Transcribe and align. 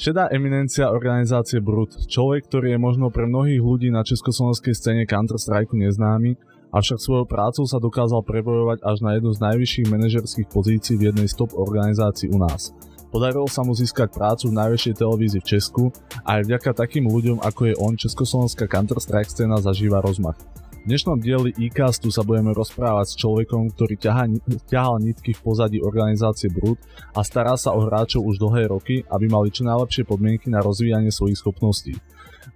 Šedá 0.00 0.32
eminencia 0.32 0.88
organizácie 0.88 1.60
Brut, 1.60 1.92
človek, 2.08 2.48
ktorý 2.48 2.72
je 2.72 2.80
možno 2.80 3.12
pre 3.12 3.28
mnohých 3.28 3.60
ľudí 3.60 3.92
na 3.92 4.00
československej 4.00 4.72
scéne 4.72 5.04
Counter-Strike 5.04 5.76
neznámy, 5.76 6.40
avšak 6.72 7.04
svojou 7.04 7.28
prácou 7.28 7.68
sa 7.68 7.76
dokázal 7.76 8.24
prebojovať 8.24 8.80
až 8.80 8.96
na 9.04 9.20
jednu 9.20 9.36
z 9.36 9.44
najvyšších 9.44 9.92
manažerských 9.92 10.48
pozícií 10.48 10.96
v 10.96 11.12
jednej 11.12 11.28
z 11.28 11.36
top 11.36 11.52
organizácií 11.52 12.32
u 12.32 12.40
nás. 12.40 12.72
Podarilo 13.12 13.44
sa 13.44 13.60
mu 13.60 13.76
získať 13.76 14.08
prácu 14.08 14.48
v 14.48 14.56
najväčšej 14.64 14.94
televízii 15.04 15.40
v 15.44 15.50
Česku 15.52 15.92
a 16.24 16.40
aj 16.40 16.48
vďaka 16.48 16.70
takým 16.80 17.04
ľuďom 17.04 17.44
ako 17.44 17.68
je 17.68 17.74
on 17.76 17.92
Československá 17.92 18.72
Counter-Strike 18.72 19.28
scéna 19.28 19.60
zažíva 19.60 20.00
rozmach. 20.00 20.40
V 20.80 20.88
dnešnom 20.88 21.20
dieli 21.20 21.52
e-castu 21.60 22.08
sa 22.08 22.24
budeme 22.24 22.56
rozprávať 22.56 23.12
s 23.12 23.18
človekom, 23.20 23.68
ktorý 23.76 24.00
ťaha, 24.00 24.24
ťahal 24.64 24.96
nitky 25.04 25.36
v 25.36 25.44
pozadí 25.44 25.76
organizácie 25.76 26.48
Brut 26.48 26.80
a 27.12 27.20
stará 27.20 27.52
sa 27.60 27.76
o 27.76 27.84
hráčov 27.84 28.24
už 28.24 28.40
dlhé 28.40 28.72
roky, 28.72 29.04
aby 29.12 29.28
mali 29.28 29.52
čo 29.52 29.68
najlepšie 29.68 30.08
podmienky 30.08 30.48
na 30.48 30.64
rozvíjanie 30.64 31.12
svojich 31.12 31.36
schopností. 31.36 32.00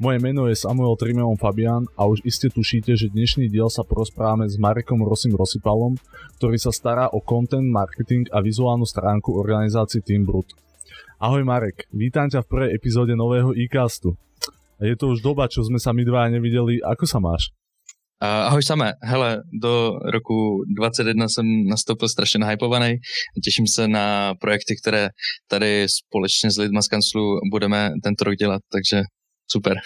Moje 0.00 0.24
meno 0.24 0.48
je 0.48 0.56
Samuel 0.56 0.96
Trimeon 0.96 1.36
Fabian 1.36 1.84
a 2.00 2.08
už 2.08 2.24
iste 2.24 2.48
tušíte, 2.48 2.96
že 2.96 3.12
dnešný 3.12 3.52
diel 3.52 3.68
sa 3.68 3.84
porozprávame 3.84 4.48
s 4.48 4.56
Marekom 4.56 5.04
Rosim 5.04 5.36
Rosipalom, 5.36 6.00
ktorý 6.40 6.56
sa 6.56 6.72
stará 6.72 7.12
o 7.12 7.20
content, 7.20 7.68
marketing 7.68 8.24
a 8.32 8.40
vizuálnu 8.40 8.88
stránku 8.88 9.36
organizácie 9.36 10.00
Team 10.00 10.24
Brut. 10.24 10.48
Ahoj 11.20 11.44
Marek, 11.44 11.92
vítam 11.92 12.32
ťa 12.32 12.40
v 12.40 12.48
prvej 12.48 12.70
epizóde 12.72 13.12
nového 13.12 13.52
e-castu. 13.52 14.16
Je 14.80 14.96
to 14.96 15.12
už 15.12 15.20
doba, 15.20 15.44
čo 15.44 15.60
sme 15.60 15.76
sa 15.76 15.92
my 15.92 16.08
dva 16.08 16.32
nevideli, 16.32 16.80
ako 16.80 17.04
sa 17.04 17.20
máš? 17.20 17.52
Ahoj 18.24 18.62
samé, 18.62 18.92
hele, 19.02 19.42
do 19.62 19.90
roku 20.12 20.64
2021 20.76 21.28
jsem 21.28 21.46
nastoupil 21.68 22.08
strašně 22.08 22.38
nahypovaný. 22.38 22.96
Těším 23.44 23.66
se 23.66 23.88
na 23.88 24.34
projekty, 24.34 24.74
které 24.82 25.08
tady 25.48 25.86
společně 25.88 26.50
s 26.50 26.58
lidma 26.58 26.82
z 26.82 26.88
kanclu 26.88 27.40
budeme 27.52 27.90
tento 28.04 28.24
rok 28.24 28.34
dělat, 28.34 28.60
takže 28.72 29.02
super. 29.50 29.76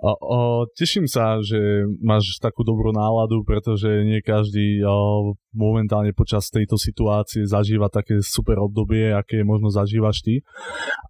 O, 0.00 0.12
o, 0.16 0.38
teším 0.80 1.04
sa, 1.04 1.44
že 1.44 1.60
máš 2.00 2.40
takú 2.40 2.64
dobrú 2.64 2.88
náladu, 2.88 3.44
pretože 3.44 3.84
nie 3.84 4.24
každý 4.24 4.80
o, 4.80 5.36
momentálne 5.52 6.16
počas 6.16 6.48
tejto 6.48 6.80
situácie 6.80 7.44
zažíva 7.44 7.92
také 7.92 8.16
super 8.24 8.56
obdobie, 8.64 9.12
aké 9.12 9.44
možno 9.44 9.68
zažívaš 9.68 10.24
ty. 10.24 10.40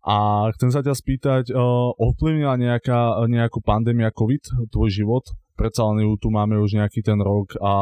A 0.02 0.50
chcem 0.58 0.74
sa 0.74 0.82
ťa 0.82 0.98
spýtať, 0.98 1.54
ovplyvnila 2.02 2.58
nejaká, 2.58 3.30
nejakú 3.30 3.62
pandémia 3.62 4.10
COVID 4.10 4.74
tvoj 4.74 4.90
život? 4.90 5.22
Predsa 5.60 5.84
len 5.92 6.08
ju 6.08 6.16
tu 6.16 6.32
máme 6.32 6.56
už 6.56 6.80
nejaký 6.80 7.04
ten 7.04 7.20
rok 7.20 7.52
a 7.60 7.72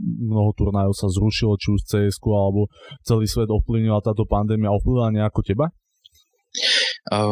mnoho 0.00 0.56
turnajov 0.56 0.96
sa 0.96 1.12
zrušilo, 1.12 1.60
či 1.60 1.68
už 1.76 1.80
cs 1.84 2.16
alebo 2.24 2.72
celý 3.04 3.28
svet 3.28 3.52
ovplyvnila 3.52 4.00
táto 4.00 4.24
pandémia. 4.24 4.72
Ovplyvnila 4.72 5.12
nejako 5.12 5.44
teba? 5.44 5.68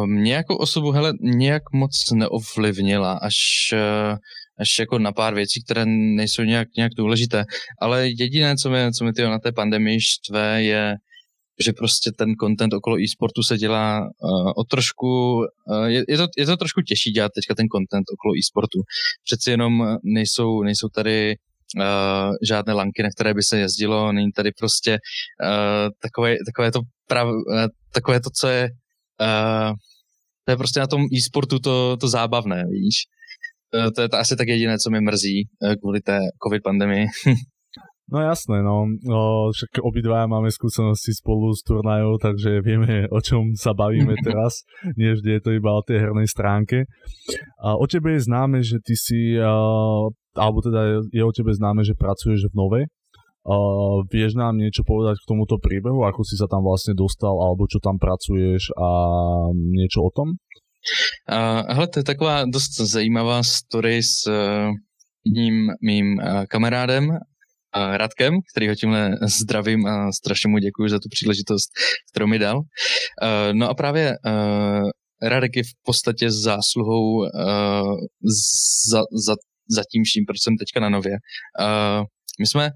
Mě 0.05 0.33
jako 0.33 0.57
osobu, 0.57 0.91
hele, 0.91 1.13
nějak 1.21 1.63
moc 1.73 1.91
neovlivnila, 2.13 3.13
až, 3.13 3.35
uh, 3.73 4.15
až 4.59 4.69
jako 4.79 4.99
na 4.99 5.11
pár 5.11 5.33
věcí, 5.35 5.63
které 5.63 5.85
nejsou 6.15 6.43
nějak, 6.43 6.67
nějak 6.77 6.91
důležité. 6.97 7.45
Ale 7.81 8.07
jediné, 8.07 8.55
co 8.55 8.69
mi, 8.69 8.91
co 8.97 9.05
mi 9.05 9.11
na 9.23 9.39
té 9.39 9.51
pandemii 9.51 9.99
štve, 10.01 10.63
je, 10.63 10.95
že 11.65 11.73
prostě 11.73 12.11
ten 12.11 12.35
content 12.35 12.73
okolo 12.73 12.99
e-sportu 12.99 13.43
se 13.43 13.57
dělá 13.57 14.01
uh, 14.01 14.51
o 14.55 14.63
trošku, 14.63 15.35
uh, 15.37 15.85
je, 15.85 16.03
je, 16.07 16.17
to, 16.17 16.27
je 16.37 16.45
to 16.45 16.57
trošku 16.57 16.81
těžší 16.81 17.11
dělat 17.11 17.31
teďka 17.35 17.55
ten 17.55 17.67
content 17.67 18.05
okolo 18.13 18.33
e-sportu. 18.39 18.79
Přeci 19.23 19.51
jenom 19.51 19.97
nejsou, 20.03 20.63
nejsou 20.63 20.87
tady 20.89 21.35
uh, 21.75 22.35
žádné 22.47 22.73
lanky, 22.73 23.03
na 23.03 23.09
které 23.15 23.33
by 23.33 23.43
se 23.43 23.59
jezdilo, 23.59 24.11
není 24.11 24.31
tady 24.31 24.51
prostě 24.51 24.91
uh, 25.43 25.89
takové, 26.01 26.35
takové 26.45 26.71
to 26.71 26.79
prav, 27.07 27.27
uh, 27.27 27.67
takové 27.93 28.19
to, 28.19 28.29
co 28.39 28.47
je 28.47 28.69
uh, 29.21 29.73
to 30.45 30.51
je 30.51 30.57
prostě 30.57 30.79
na 30.79 30.87
tom 30.87 31.01
e-sportu 31.13 31.59
to, 31.59 31.97
to 31.97 32.07
zábavné, 32.07 32.65
víš. 32.71 32.95
Uh, 33.75 33.91
to 33.91 34.01
je 34.01 34.09
to 34.09 34.17
asi 34.17 34.35
tak 34.35 34.47
jediné, 34.47 34.77
co 34.77 34.89
mi 34.89 35.01
mrzí 35.01 35.49
uh, 35.59 35.75
kvůli 35.75 36.01
té 36.01 36.19
covid 36.43 36.63
pandemii. 36.63 37.05
No 38.09 38.25
jasné, 38.25 38.65
no. 38.65 38.89
O, 39.05 39.53
však 39.53 39.85
obidvaja 39.85 40.25
máme 40.25 40.49
skúsenosti 40.49 41.13
spolu 41.13 41.53
s 41.53 41.61
turnajou, 41.61 42.17
takže 42.17 42.65
vieme, 42.65 43.05
o 43.13 43.21
čom 43.21 43.53
sa 43.53 43.77
bavíme 43.77 44.17
teraz. 44.25 44.65
Nie 44.97 45.13
vždy 45.13 45.37
je 45.37 45.41
to 45.45 45.51
iba 45.53 45.69
o 45.77 45.85
tej 45.85 46.09
hernej 46.09 46.25
stránke. 46.25 46.89
A 47.61 47.77
o 47.77 47.85
tebe 47.85 48.17
je 48.17 48.25
známe, 48.25 48.65
že 48.65 48.81
ty 48.81 48.97
si, 48.97 49.37
alebo 50.33 50.57
teda 50.65 51.05
je 51.13 51.21
o 51.21 51.29
tebe 51.29 51.53
známe, 51.53 51.85
že 51.85 51.93
pracuješ 51.93 52.49
v 52.49 52.57
Nove. 52.57 52.81
A, 53.45 53.55
vieš 54.09 54.33
nám 54.33 54.57
niečo 54.57 54.81
povedať 54.81 55.21
k 55.21 55.29
tomuto 55.29 55.61
príbehu, 55.61 56.01
ako 56.01 56.25
si 56.25 56.33
sa 56.33 56.49
tam 56.49 56.65
vlastne 56.65 56.97
dostal, 56.97 57.37
alebo 57.37 57.69
čo 57.69 57.77
tam 57.77 58.01
pracuješ 58.01 58.73
a 58.73 58.89
niečo 59.53 60.01
o 60.01 60.09
tom? 60.09 60.41
Uh, 61.29 61.61
hele, 61.75 61.91
to 61.91 61.99
je 61.99 62.07
taková 62.07 62.47
dost 62.47 62.73
zajímavá 62.73 63.43
story 63.43 63.99
s 63.99 64.23
uh, 64.25 64.71
jedním 65.27 65.75
mým 65.83 66.17
uh, 66.17 66.47
kamarádem 66.47 67.19
Radkem, 67.75 68.33
který 68.53 68.67
ho 68.67 68.75
tímhle 68.75 69.11
zdravím 69.41 69.85
a 69.85 70.11
strašně 70.11 70.49
mu 70.49 70.57
děkuji 70.57 70.89
za 70.89 70.99
tu 70.99 71.09
příležitost, 71.11 71.69
kterou 72.11 72.27
mi 72.27 72.39
dal. 72.39 72.61
No 73.53 73.69
a 73.69 73.73
právě 73.73 74.13
Radek 75.21 75.55
je 75.55 75.63
v 75.63 75.73
podstatě 75.85 76.31
zásluhou 76.31 77.25
za, 78.91 79.01
za, 79.25 79.35
za 79.69 79.83
tím 79.91 80.03
vším, 80.03 80.23
proč 80.27 80.37
jsem 80.43 80.57
teďka 80.57 80.79
na 80.79 80.89
nově. 80.89 81.13
My 82.39 82.47
jsme, 82.47 82.69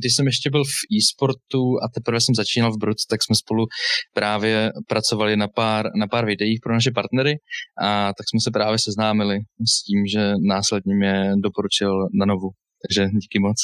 když 0.00 0.14
jsem 0.14 0.26
ještě 0.26 0.50
byl 0.50 0.64
v 0.64 0.96
e-sportu 0.96 1.62
a 1.84 1.88
teprve 1.94 2.20
jsem 2.20 2.34
začínal 2.34 2.72
v 2.72 2.78
Brut, 2.78 2.96
tak 3.10 3.22
jsme 3.22 3.36
spolu 3.36 3.66
právě 4.14 4.72
pracovali 4.88 5.36
na 5.36 5.48
pár, 5.48 5.86
na 5.96 6.06
pár 6.06 6.26
videích 6.26 6.58
pro 6.62 6.74
naše 6.74 6.90
partnery 6.90 7.34
a 7.82 8.06
tak 8.06 8.26
jsme 8.30 8.40
se 8.44 8.50
právě 8.50 8.78
seznámili 8.78 9.38
s 9.72 9.84
tím, 9.84 10.06
že 10.06 10.32
následně 10.48 10.94
mě 10.94 11.32
doporučil 11.42 11.90
na 12.18 12.26
novu. 12.26 12.48
Takže 12.84 13.08
díky 13.08 13.38
moc. 13.38 13.56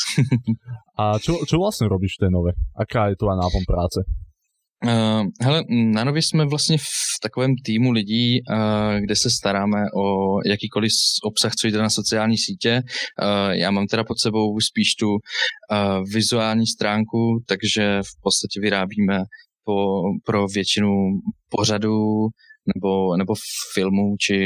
A 0.99 1.19
čo, 1.19 1.39
čo 1.47 1.59
vlastně 1.59 1.89
robíš 1.89 2.13
v 2.17 2.21
té 2.25 2.31
nové? 2.31 2.53
Aká 2.77 3.09
je 3.09 3.17
tvoja 3.17 3.37
náplň 3.37 3.65
práce? 3.67 4.01
Uh, 4.85 5.27
hele, 5.41 5.65
na 5.69 6.05
Nově 6.05 6.23
jsme 6.23 6.45
vlastně 6.45 6.79
v 6.79 7.21
takovém 7.23 7.55
týmu 7.65 7.91
lidí, 7.91 8.41
uh, 8.41 9.01
kde 9.01 9.17
se 9.17 9.31
staráme 9.31 9.85
o 9.97 10.37
jakýkoliv 10.47 10.93
obsah, 11.25 11.53
co 11.55 11.67
jde 11.67 11.79
na 11.79 11.91
sociální 11.91 12.39
sítě. 12.39 12.83
Uh, 12.83 13.51
já 13.51 13.71
mám 13.71 13.87
teda 13.87 14.05
pod 14.05 14.19
sebou 14.19 14.61
spíš 14.61 14.95
tu 14.95 15.09
uh, 15.09 15.19
vizuální 16.15 16.67
stránku, 16.67 17.45
takže 17.47 18.01
v 18.03 18.23
podstatě 18.23 18.61
vyrábíme 18.61 19.25
po, 19.65 20.03
pro 20.25 20.47
většinu 20.47 20.89
pořadů 21.49 22.29
nebo, 22.75 23.17
nebo 23.17 23.35
filmů 23.75 24.17
či 24.25 24.37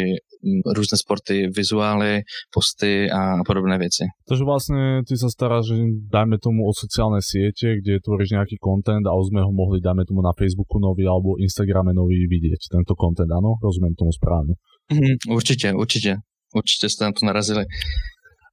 různé 0.77 0.97
sporty, 0.99 1.49
vizuály, 1.57 2.23
posty 2.55 3.11
a 3.11 3.21
podobné 3.47 3.79
věci. 3.79 4.05
Takže 4.29 4.45
vlastně 4.45 5.03
ty 5.09 5.17
se 5.17 5.29
staráš, 5.31 5.65
že 5.67 5.75
dajme 6.13 6.37
tomu 6.39 6.61
o 6.69 6.73
sociálne 6.85 7.21
siete, 7.31 7.81
kde 7.81 8.05
tvoríš 8.05 8.31
nějaký 8.37 8.57
content 8.67 9.05
a 9.07 9.17
už 9.21 9.27
sme 9.33 9.41
ho 9.47 9.53
mohli, 9.53 9.81
dajme 9.81 10.05
tomu 10.05 10.21
na 10.21 10.33
Facebooku 10.41 10.77
nový 10.79 11.05
alebo 11.09 11.41
Instagrame 11.41 11.93
nový 11.97 12.29
vidieť, 12.29 12.61
tento 12.77 12.95
content, 13.03 13.31
ano? 13.33 13.51
Rozumím 13.65 13.95
tomu 13.95 14.13
správně. 14.13 14.55
Mm, 14.93 15.17
určitě, 15.37 15.73
určitě. 15.73 16.17
Určitě 16.55 16.89
jste 16.89 17.05
na 17.05 17.13
to 17.13 17.27
narazili. 17.27 17.65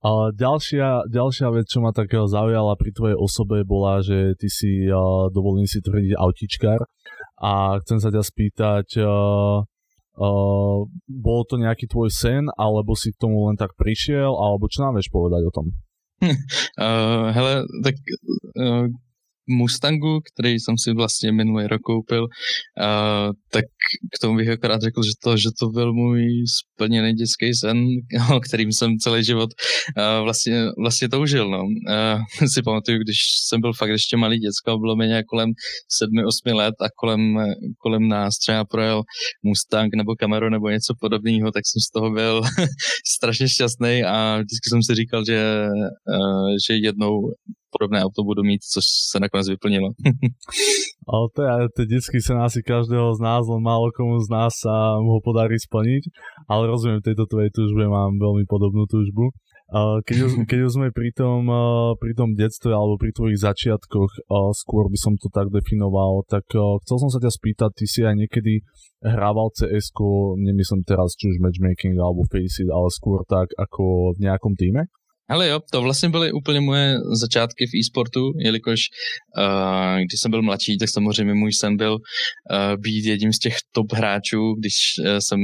A 0.02 0.34
ďalšia, 0.34 1.06
ďalšia 1.14 1.54
vec, 1.54 1.70
čo 1.70 1.78
ma 1.78 1.94
tak 1.94 2.10
zaujala 2.10 2.74
pri 2.74 2.90
tvojej 2.90 3.14
osobe, 3.14 3.62
bola, 3.62 4.02
že 4.02 4.34
ty 4.34 4.50
si, 4.50 4.90
dovolím 5.30 5.70
si 5.70 5.78
tvrdiť, 5.78 6.18
autičkár 6.18 6.82
a 7.42 7.82
chcem 7.82 7.98
sa 7.98 8.14
ťa 8.14 8.22
spýtať, 8.22 8.88
Uh, 10.12 10.86
bol 11.08 11.42
to 11.48 11.56
nejaký 11.56 11.88
tvoj 11.88 12.12
sen, 12.12 12.52
alebo 12.60 13.00
si 13.00 13.16
k 13.16 13.22
tomu 13.26 13.48
len 13.48 13.56
tak 13.56 13.74
prišiel, 13.80 14.36
alebo 14.36 14.68
čo 14.68 14.84
nám 14.84 15.00
vieš 15.00 15.08
povedať 15.08 15.48
o 15.48 15.56
tom? 15.56 15.72
Uh, 16.20 17.32
hele, 17.36 17.64
tak 17.80 17.96
uh, 18.60 18.92
Mustangu, 19.52 20.20
který 20.34 20.60
jsem 20.60 20.76
si 20.78 20.94
vlastně 20.94 21.32
minulý 21.32 21.68
rok 21.68 21.82
koupil, 21.82 22.24
uh, 22.24 23.32
tak 23.52 23.66
k 24.16 24.20
tomu 24.22 24.38
bych 24.38 24.50
akorát 24.50 24.82
řekl, 24.82 25.04
že 25.04 25.12
to, 25.24 25.38
že 25.38 25.50
to 25.60 25.70
byl 25.70 25.94
můj 25.94 26.24
splněný 26.60 27.14
dětský 27.14 27.54
sen, 27.54 27.78
o 28.36 28.40
kterým 28.40 28.72
jsem 28.72 28.98
celý 28.98 29.24
život 29.24 29.50
uh, 29.98 30.24
vlastně, 30.24 30.66
vlastně 30.82 31.10
toužil. 31.10 31.50
No. 31.50 31.62
Uh, 31.64 32.48
si 32.54 32.62
pamatuju, 32.62 32.98
když 32.98 33.18
jsem 33.48 33.62
byl 33.62 33.74
fakt 33.74 33.90
ještě 33.90 34.18
malý 34.18 34.38
děcko, 34.40 34.80
bylo 34.80 34.96
mi 34.96 35.08
nějak 35.08 35.26
kolem 35.26 35.50
7-8 36.50 36.56
let 36.56 36.76
a 36.82 36.86
kolem, 36.96 37.38
kolem 37.78 38.08
nás 38.08 38.38
třeba 38.38 38.66
projel 38.66 39.02
Mustang 39.44 39.96
nebo 39.96 40.16
Camaro 40.16 40.50
nebo 40.50 40.70
něco 40.70 40.94
podobného, 41.00 41.52
tak 41.52 41.64
jsem 41.66 41.80
z 41.88 41.92
toho 41.92 42.12
byl 42.12 42.42
strašně 43.16 43.50
šťastný 43.50 44.04
a 44.04 44.38
vždycky 44.38 44.70
jsem 44.70 44.84
si 44.84 44.96
říkal, 44.96 45.26
že, 45.26 45.68
uh, 46.18 46.50
že 46.68 46.74
jednou 46.74 47.12
podobné 47.72 48.04
auto 48.04 48.24
budu 48.24 48.44
mít, 48.44 48.62
což 48.64 48.84
se 48.86 49.20
nakonec 49.20 49.48
vyplnilo. 49.50 49.90
Ale 51.14 51.26
to 51.36 51.42
je, 51.42 51.50
to 51.76 51.82
vždycky 51.82 52.18
sa 52.22 52.46
asi 52.46 52.62
každého 52.62 53.18
z 53.18 53.20
nás, 53.26 53.42
len 53.50 53.58
málo 53.58 53.90
komu 53.90 54.22
z 54.22 54.30
nás 54.30 54.54
sa 54.54 55.02
mu 55.02 55.18
ho 55.18 55.20
podarí 55.20 55.58
splniť, 55.58 56.14
ale 56.46 56.70
rozumiem 56.70 57.02
tejto 57.02 57.26
tvojej 57.26 57.50
túžbe, 57.50 57.90
mám 57.90 58.22
veľmi 58.22 58.46
podobnú 58.46 58.86
túžbu. 58.86 59.34
keď, 60.06 60.18
keď 60.50 60.60
sme 60.70 60.88
pri 60.94 61.10
tom, 61.10 61.50
pri 61.98 62.14
tom 62.14 62.38
detstve 62.38 62.70
alebo 62.70 63.02
pri 63.02 63.18
tvojich 63.18 63.42
začiatkoch, 63.42 64.30
skôr 64.54 64.94
by 64.94 64.98
som 65.02 65.18
to 65.18 65.34
tak 65.34 65.50
definoval, 65.50 66.22
tak 66.30 66.46
chcel 66.54 66.98
som 67.02 67.10
sa 67.10 67.18
ťa 67.18 67.34
spýtať, 67.34 67.70
ty 67.82 67.86
si 67.90 68.06
aj 68.06 68.16
niekedy 68.22 68.62
hrával 69.02 69.50
cs 69.58 69.90
nemyslím 70.38 70.86
teraz 70.86 71.18
či 71.18 71.34
už 71.34 71.42
matchmaking 71.42 71.98
alebo 71.98 72.30
Faceit, 72.30 72.70
ale 72.70 72.94
skôr 72.94 73.26
tak 73.26 73.50
ako 73.58 74.14
v 74.14 74.30
nejakom 74.30 74.54
týme? 74.54 74.86
Ale 75.32 75.48
jo, 75.48 75.60
to 75.72 75.82
vlastně 75.82 76.10
byly 76.10 76.32
úplně 76.32 76.62
moje 76.62 76.96
začátky 77.22 77.66
v 77.68 77.76
e-sportu, 77.80 78.32
jelikož 78.40 78.80
uh, 79.38 79.98
když 79.98 80.22
jsem 80.22 80.32
byl 80.32 80.42
mladší, 80.42 80.78
tak 80.78 80.90
samozřejmě 80.90 81.34
můj 81.34 81.54
sen 81.54 81.78
byl 81.78 81.94
uh, 81.94 82.82
být 82.82 83.06
jedním 83.06 83.34
z 83.34 83.40
těch 83.40 83.56
top 83.72 83.94
hráčů, 83.94 84.56
když 84.60 84.74
uh, 85.00 85.06
jsem 85.20 85.40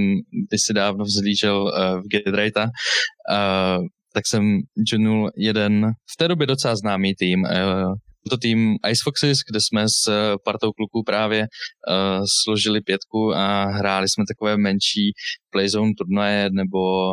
si 0.66 0.74
dávno 0.74 1.06
vzlížel 1.06 1.64
uh, 1.64 2.02
v 2.02 2.08
Getrate, 2.08 2.64
uh, 2.64 3.86
tak 4.14 4.28
jsem 4.28 4.60
joinul 4.92 5.32
jeden 5.38 5.92
v 6.14 6.18
té 6.18 6.28
době 6.28 6.48
docela 6.48 6.76
známý 6.76 7.16
tým, 7.16 7.42
uh, 7.42 7.94
to 8.30 8.38
tým 8.38 8.76
Ice 8.92 9.02
Foxes, 9.04 9.38
kde 9.50 9.60
jsme 9.62 9.90
s 9.90 10.36
partou 10.46 10.72
kluků 10.72 11.04
právě 11.06 11.42
uh, 11.42 12.26
složili 12.44 12.82
pětku 12.82 13.34
a 13.36 13.66
hráli 13.66 14.10
jsme 14.10 14.24
takové 14.28 14.58
menší 14.58 15.12
playzone 15.52 15.92
turnaje 15.98 16.50
nebo 16.52 17.08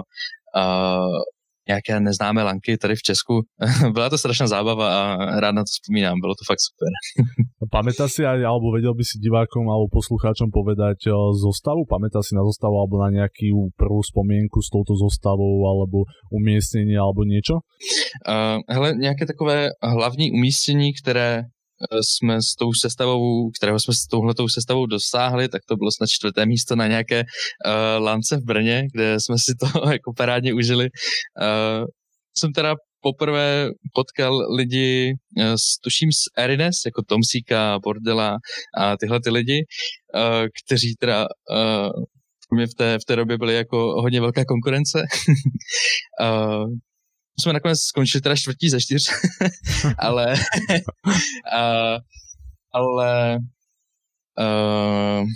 uh, 0.57 1.23
nějaké 1.69 2.01
neznámé 2.01 2.43
lanky 2.43 2.79
tady 2.79 2.97
v 2.97 3.03
Česku. 3.03 3.35
Byla 3.93 4.11
to 4.11 4.19
strašná 4.19 4.47
zábava 4.47 4.87
a 4.89 5.05
rád 5.41 5.55
na 5.55 5.63
to 5.63 5.71
vzpomínám, 5.81 6.21
bylo 6.21 6.35
to 6.35 6.45
fakt 6.47 6.61
super. 6.61 6.91
Pamätá 7.73 8.09
si 8.09 8.21
alebo 8.23 8.77
vedel 8.77 8.95
by 8.95 9.05
si 9.05 9.17
divákom 9.19 9.65
alebo 9.73 9.89
poslucháčom 9.89 10.53
povedať 10.53 11.09
eh, 11.09 11.17
zostavu? 11.33 11.89
Pamätá 11.89 12.21
si 12.21 12.37
na 12.37 12.45
zostavu 12.45 12.77
alebo 12.77 13.01
na 13.01 13.09
nejakú 13.11 13.73
prvú 13.75 14.05
spomienku 14.05 14.61
s 14.61 14.69
touto 14.69 14.95
zostavou 14.95 15.65
alebo 15.65 16.05
umiestnenie 16.29 17.01
alebo 17.01 17.25
niečo? 17.25 17.65
Uh, 18.29 18.61
hele, 18.69 18.95
nějaké 18.95 19.27
takové 19.27 19.69
hlavní 19.83 20.31
umístění, 20.33 20.93
které 21.03 21.43
Eh, 21.43 21.54
jsme 22.03 22.43
s 22.43 22.55
tou 22.59 22.73
sestavou, 22.73 23.51
kterého 23.51 23.81
jsme 23.81 23.95
s 23.95 24.07
touhletou 24.07 24.49
sestavou 24.49 24.87
dosáhli, 24.87 25.49
tak 25.49 25.63
to 25.69 25.77
bylo 25.77 25.91
snad 25.93 26.07
čtvrté 26.09 26.47
místo 26.47 26.77
na 26.77 26.87
nějaké 26.87 27.21
uh, 27.21 28.05
lance 28.05 28.37
v 28.37 28.45
Brně, 28.45 28.83
kde 28.93 29.21
jsme 29.21 29.37
si 29.39 29.53
to 29.61 29.91
jako 29.93 30.13
parádně 30.17 30.55
užili. 30.55 30.89
Uh, 31.41 31.87
jsem 32.37 32.53
teda 32.53 32.75
poprvé 33.01 33.71
potkal 33.95 34.55
lidi, 34.57 35.15
uh, 35.39 35.55
tuším 35.85 36.13
z 36.13 36.23
Erines, 36.39 36.77
jako 36.87 37.03
Tomsíka, 37.09 37.79
Bordela 37.79 38.39
a 38.79 38.97
tyhle 38.97 39.21
ty 39.21 39.31
lidi, 39.31 39.65
uh, 40.15 40.47
kteří 40.67 40.95
teda 41.01 41.27
uh, 41.51 42.05
mě 42.55 42.67
v 42.67 42.75
té, 42.75 42.99
v 42.99 43.05
té 43.05 43.17
době 43.17 43.39
byly 43.39 43.55
jako 43.55 43.77
hodně 44.03 44.21
velká 44.21 44.45
konkurence. 44.45 45.03
uh, 46.21 46.65
jsme 47.41 47.53
nakonec 47.53 47.81
skončili 47.81 48.23
teda 48.23 48.37
čtvrtí 48.37 48.71
ze 48.71 48.81
čtyř, 48.81 49.11
ale, 49.99 50.35
uh, 51.55 51.99
ale 52.73 53.39
uh, 54.39 55.27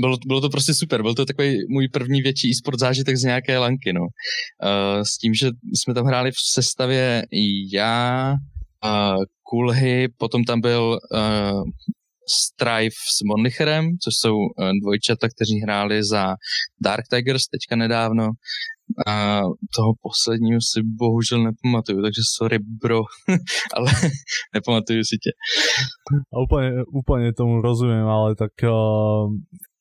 bylo, 0.00 0.16
bylo 0.26 0.40
to 0.40 0.48
prostě 0.48 0.74
super, 0.74 1.02
byl 1.02 1.14
to 1.14 1.24
takový 1.24 1.58
můj 1.68 1.88
první 1.88 2.22
větší 2.22 2.50
e-sport 2.50 2.80
zážitek 2.80 3.16
z 3.16 3.22
nějaké 3.22 3.58
lanky, 3.58 3.92
no. 3.92 4.00
Uh, 4.00 5.02
s 5.02 5.18
tím, 5.18 5.34
že 5.34 5.50
jsme 5.74 5.94
tam 5.94 6.06
hráli 6.06 6.32
v 6.32 6.40
sestavě 6.52 7.22
já, 7.72 8.34
uh, 8.84 9.24
Kulhy, 9.42 10.08
potom 10.18 10.44
tam 10.44 10.60
byl 10.60 10.98
uh, 11.12 11.62
Strife 12.28 12.96
s 13.16 13.22
Monlicherem, 13.24 13.90
což 14.04 14.14
jsou 14.16 14.34
uh, 14.34 14.70
dvojčata, 14.82 15.28
kteří 15.28 15.60
hráli 15.62 16.04
za 16.04 16.34
Dark 16.82 17.04
Tigers 17.10 17.42
teďka 17.42 17.76
nedávno. 17.76 18.28
A 19.06 19.40
toho 19.76 19.92
posledního 20.02 20.60
si 20.60 20.80
bohužel 20.82 21.42
nepamatuju, 21.42 22.02
takže 22.02 22.22
sorry 22.36 22.58
bro, 22.58 23.00
ale 23.76 23.90
nepamatuju 24.54 25.04
si 25.04 25.16
tě. 25.22 25.30
A 26.34 26.38
úplně, 26.46 26.70
úplně 26.92 27.32
tomu 27.32 27.60
rozumím, 27.60 28.06
ale 28.06 28.34
tak 28.34 28.52
uh, 28.64 29.30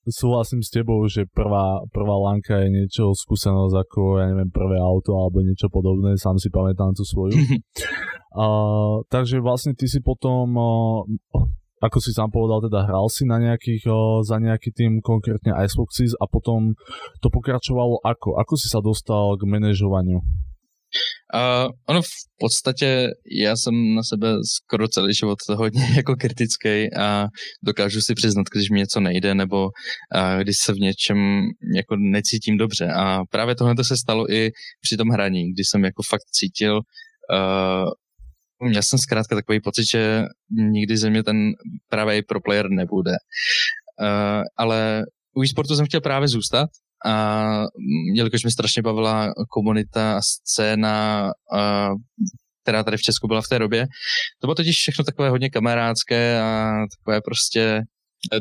súhlasím 0.09 0.63
s 0.63 0.69
tebou, 0.69 1.07
že 1.07 1.25
prvá, 1.33 1.81
prvá 1.89 2.17
lanka 2.17 2.61
je 2.61 2.69
niečo 2.69 3.17
skúsenosť 3.17 3.73
ako, 3.73 4.21
ja 4.21 4.29
neviem, 4.29 4.53
prvé 4.53 4.77
auto 4.77 5.17
alebo 5.17 5.41
niečo 5.41 5.65
podobné, 5.73 6.13
sám 6.21 6.37
si 6.37 6.53
pamätám 6.53 6.93
tú 6.93 7.01
svoju. 7.01 7.33
uh, 8.37 9.01
takže 9.09 9.41
vlastne 9.41 9.73
ty 9.73 9.89
si 9.89 10.05
potom 10.05 10.45
uh, 10.53 11.01
ako 11.85 11.97
si 12.01 12.11
sám 12.17 12.33
povedal, 12.33 12.65
teda 12.65 12.89
hral 12.89 13.07
si 13.13 13.23
na 13.29 13.37
nejakých, 13.37 13.85
za 14.25 14.41
nejaký 14.41 14.73
tým, 14.73 15.05
konkrétne 15.05 15.53
Iceboxes 15.53 16.17
a 16.17 16.25
potom 16.25 16.73
to 17.21 17.29
pokračovalo 17.29 18.01
ako? 18.01 18.41
Ako 18.41 18.53
si 18.57 18.67
sa 18.67 18.81
dostal 18.81 19.37
k 19.37 19.45
manažovaniu? 19.45 20.19
Uh, 21.33 21.67
ono 21.89 22.01
v 22.01 22.07
podstatě, 22.39 23.07
já 23.41 23.55
jsem 23.55 23.95
na 23.95 24.03
sebe 24.03 24.27
skoro 24.43 24.87
celý 24.87 25.13
život 25.13 25.39
hodně 25.49 25.87
jako 25.95 26.15
kritický 26.15 26.93
a 26.93 27.27
dokážu 27.63 28.01
si 28.01 28.13
přiznat, 28.13 28.45
když 28.53 28.69
mi 28.69 28.79
něco 28.79 28.99
nejde 28.99 29.35
nebo 29.35 29.63
uh, 29.65 30.41
když 30.41 30.55
se 30.63 30.73
v 30.73 30.79
něčem 30.79 31.17
jako 31.75 31.95
necítím 31.95 32.57
dobře. 32.57 32.87
A 32.87 33.19
právě 33.31 33.55
tohle 33.55 33.75
se 33.81 33.97
stalo 33.97 34.31
i 34.31 34.51
při 34.81 34.97
tom 34.97 35.09
hraní, 35.09 35.43
kdy 35.53 35.63
jsem 35.63 35.83
jako 35.83 36.01
fakt 36.09 36.29
cítil 36.31 36.75
uh, 36.75 37.89
Měl 38.65 38.81
jsem 38.81 38.99
zkrátka 38.99 39.35
takový 39.35 39.61
pocit, 39.61 39.85
že 39.91 40.23
nikdy 40.51 40.97
ze 40.97 41.09
mě 41.09 41.23
ten 41.23 41.51
pravý 41.89 42.21
pro 42.23 42.41
player 42.41 42.69
nebude. 42.69 43.11
Uh, 44.01 44.43
ale 44.57 45.03
u 45.37 45.43
e-sportu 45.43 45.75
jsem 45.75 45.85
chtěl 45.85 46.01
právě 46.01 46.27
zůstat 46.27 46.69
a 47.05 47.63
jelikož 48.13 48.43
mi 48.43 48.51
strašně 48.51 48.81
bavila 48.81 49.33
komunita 49.49 50.17
a 50.17 50.21
scéna, 50.21 51.31
uh, 51.53 51.95
která 52.63 52.83
tady 52.83 52.97
v 52.97 53.01
Česku 53.01 53.27
byla 53.27 53.41
v 53.41 53.47
té 53.47 53.59
době. 53.59 53.87
To 54.41 54.47
bylo 54.47 54.55
totiž 54.55 54.77
všechno 54.77 55.03
takové 55.05 55.29
hodně 55.29 55.49
kamarádské 55.49 56.41
a 56.41 56.73
takové 56.97 57.21
prostě 57.21 57.81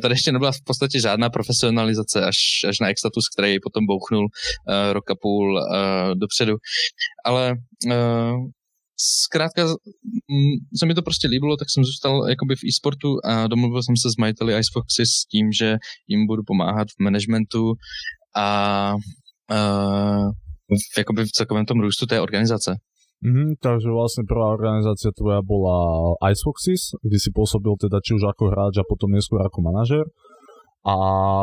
Tady 0.03 0.15
ještě 0.15 0.33
nebyla 0.33 0.53
v 0.53 0.63
podstatě 0.65 1.01
žádná 1.01 1.31
profesionalizace 1.31 2.25
až, 2.25 2.37
až 2.69 2.81
na 2.81 2.89
Extatus, 2.89 3.29
který 3.29 3.61
potom 3.61 3.87
bouchnul 3.87 4.25
uh, 4.25 4.93
rok 4.93 5.11
a 5.11 5.15
půl 5.23 5.55
uh, 5.55 6.15
dopředu. 6.15 6.57
Ale 7.25 7.55
zkrátka 8.97 9.69
se 10.79 10.87
mi 10.87 10.95
to 10.95 11.03
prostě 11.03 11.29
líbilo, 11.29 11.57
tak 11.57 11.71
jsem 11.71 11.85
zůstal 11.85 12.29
jakoby 12.29 12.57
v 12.57 12.65
e-sportu 12.65 13.09
a 13.25 13.47
domluvil 13.47 13.83
jsem 13.83 13.97
se 13.97 14.09
s 14.11 14.17
majiteli 14.17 14.59
Icefoxy 14.59 15.07
s 15.07 15.27
tím, 15.27 15.53
že 15.53 15.77
jim 16.09 16.27
budu 16.27 16.43
pomáhat 16.47 16.89
v 16.89 17.03
managementu 17.03 17.75
a 18.37 18.95
uh, 19.51 20.31
v, 20.95 20.99
jakoby 20.99 21.25
v 21.25 21.33
celkovém 21.33 21.67
tom 21.67 21.81
růstu 21.81 22.07
té 22.07 22.21
organizace. 22.21 22.77
Mm, 23.25 23.57
takže 23.57 23.89
vlastne 23.89 24.29
prvá 24.29 24.53
organizácia 24.53 25.09
tvoja 25.17 25.41
bola 25.41 26.13
Icefoxes, 26.29 26.93
kde 27.01 27.17
si 27.17 27.33
pôsobil 27.33 27.73
teda 27.81 27.97
či 28.05 28.21
už 28.21 28.29
ako 28.29 28.53
hráč 28.53 28.77
a 28.77 28.85
potom 28.85 29.17
neskôr 29.17 29.41
ako 29.41 29.65
manažer 29.65 30.05
a 30.85 30.97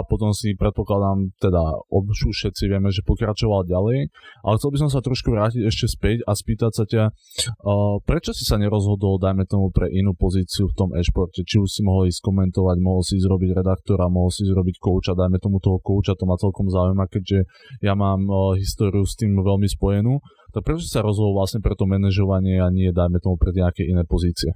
potom 0.06 0.38
si 0.38 0.54
predpokladám, 0.54 1.34
teda 1.42 1.82
už 1.90 2.30
všetci 2.30 2.70
vieme, 2.70 2.94
že 2.94 3.02
pokračoval 3.02 3.66
ďalej, 3.66 4.14
ale 4.46 4.56
chcel 4.62 4.70
by 4.70 4.80
som 4.86 4.90
sa 4.94 5.02
trošku 5.02 5.34
vrátiť 5.34 5.66
ešte 5.66 5.90
späť 5.90 6.18
a 6.30 6.38
spýtať 6.38 6.72
sa 6.78 6.86
ťa, 6.86 7.04
uh, 7.10 7.98
prečo 8.06 8.38
si 8.38 8.46
sa 8.46 8.62
nerozhodol, 8.62 9.18
dajme 9.18 9.50
tomu, 9.50 9.74
pre 9.74 9.90
inú 9.90 10.14
pozíciu 10.14 10.70
v 10.70 10.78
tom 10.78 10.90
e-športe, 10.94 11.42
či 11.42 11.58
už 11.58 11.74
si 11.74 11.82
mohol 11.82 12.06
ísť 12.14 12.22
komentovať, 12.22 12.78
mohol 12.86 13.02
si 13.02 13.18
zrobiť 13.18 13.58
redaktora, 13.58 14.14
mohol 14.14 14.30
si 14.30 14.46
zrobiť 14.46 14.78
kouča, 14.78 15.18
dajme 15.18 15.42
tomu 15.42 15.58
toho 15.58 15.82
kouča, 15.82 16.14
to 16.14 16.30
ma 16.30 16.38
celkom 16.38 16.70
zaujíma, 16.70 17.10
keďže 17.10 17.50
ja 17.82 17.98
mám 17.98 18.22
uh, 18.30 18.54
históriu 18.54 19.10
s 19.10 19.18
tým 19.18 19.42
veľmi 19.42 19.66
spojenú, 19.66 20.22
tak 20.54 20.70
prečo 20.70 20.86
si 20.86 20.94
sa 20.94 21.02
rozhodol 21.02 21.34
vlastne 21.34 21.66
pre 21.66 21.74
to 21.74 21.90
manažovanie 21.90 22.62
a 22.62 22.70
nie, 22.70 22.94
dajme 22.94 23.18
tomu, 23.18 23.42
pre 23.42 23.58
nejaké 23.58 23.90
iné 23.90 24.06
pozície? 24.06 24.54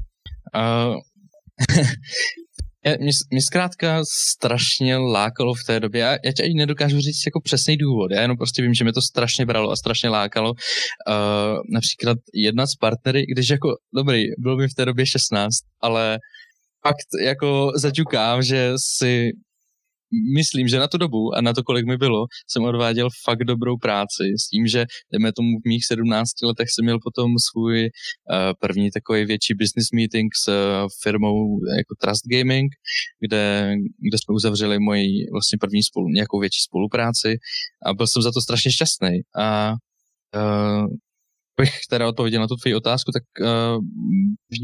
Uh, 0.54 1.02
mě, 3.00 3.12
mě 3.32 3.42
zkrátka 3.42 4.02
strašně 4.34 4.98
lákalo 4.98 5.54
v 5.54 5.64
té 5.68 5.80
době. 5.80 6.02
Já, 6.02 6.12
já 6.26 6.32
tě 6.32 6.44
ani 6.44 6.54
nedokážu 6.54 7.00
říct 7.00 7.26
jako 7.26 7.42
přesný 7.42 7.78
důvod. 7.78 8.12
Já 8.12 8.22
jenom 8.22 8.38
prostě 8.38 8.62
vím, 8.62 8.74
že 8.74 8.84
mě 8.84 8.94
to 8.94 9.02
strašně 9.02 9.46
bralo 9.46 9.72
a 9.72 9.76
strašně 9.76 10.10
lákalo. 10.10 10.50
Uh, 10.52 10.56
například 11.74 12.18
jedna 12.34 12.68
z 12.68 12.76
partnery, 12.76 13.26
když 13.26 13.50
jako, 13.50 13.70
dobrý, 13.96 14.24
bylo 14.38 14.58
mi 14.58 14.68
v 14.68 14.74
té 14.74 14.86
době 14.86 15.06
16, 15.06 15.50
ale 15.82 16.20
fakt 16.88 17.26
jako 17.26 17.72
zaťukám, 17.76 18.42
že 18.44 18.74
si 18.96 19.32
myslím, 20.36 20.68
že 20.68 20.80
na 20.80 20.88
tu 20.88 20.98
dobu 20.98 21.36
a 21.36 21.42
na 21.42 21.54
to, 21.54 21.64
kolik 21.64 21.86
mi 21.86 21.98
bylo, 21.98 22.26
jsem 22.48 22.64
odváděl 22.64 23.10
fakt 23.24 23.44
dobrou 23.44 23.78
práci 23.78 24.24
s 24.40 24.50
tím, 24.50 24.68
že 24.68 24.86
jdeme 25.14 25.34
tomu 25.34 25.50
v 25.60 25.68
mých 25.68 25.86
17 25.86 26.42
letech 26.44 26.68
jsem 26.70 26.86
měl 26.86 27.00
potom 27.04 27.32
svůj 27.52 27.82
uh, 27.84 27.90
první 28.60 28.92
takový 28.92 29.26
větší 29.26 29.54
business 29.54 29.92
meeting 29.94 30.30
s 30.36 30.48
uh, 30.48 30.88
firmou 31.04 31.60
jako 31.78 31.96
Trust 32.02 32.24
Gaming, 32.28 32.72
kde, 33.20 33.76
kde 34.10 34.18
jsme 34.18 34.36
uzavřeli 34.36 34.80
moji 34.80 35.08
vlastně 35.32 35.58
první 35.58 35.84
spolu, 35.84 36.08
nějakou 36.10 36.40
větší 36.40 36.62
spolupráci 36.62 37.38
a 37.86 37.94
byl 37.94 38.08
jsem 38.08 38.22
za 38.22 38.32
to 38.32 38.42
strašně 38.42 38.72
šťastný. 38.72 39.20
A 39.38 39.74
uh, 40.36 40.88
bych 41.60 41.72
teda 41.90 42.08
odpověděl 42.08 42.42
na 42.42 42.48
tu 42.48 42.56
tvoji 42.56 42.76
otázku, 42.76 43.12
tak 43.12 43.24
uh, 43.42 43.84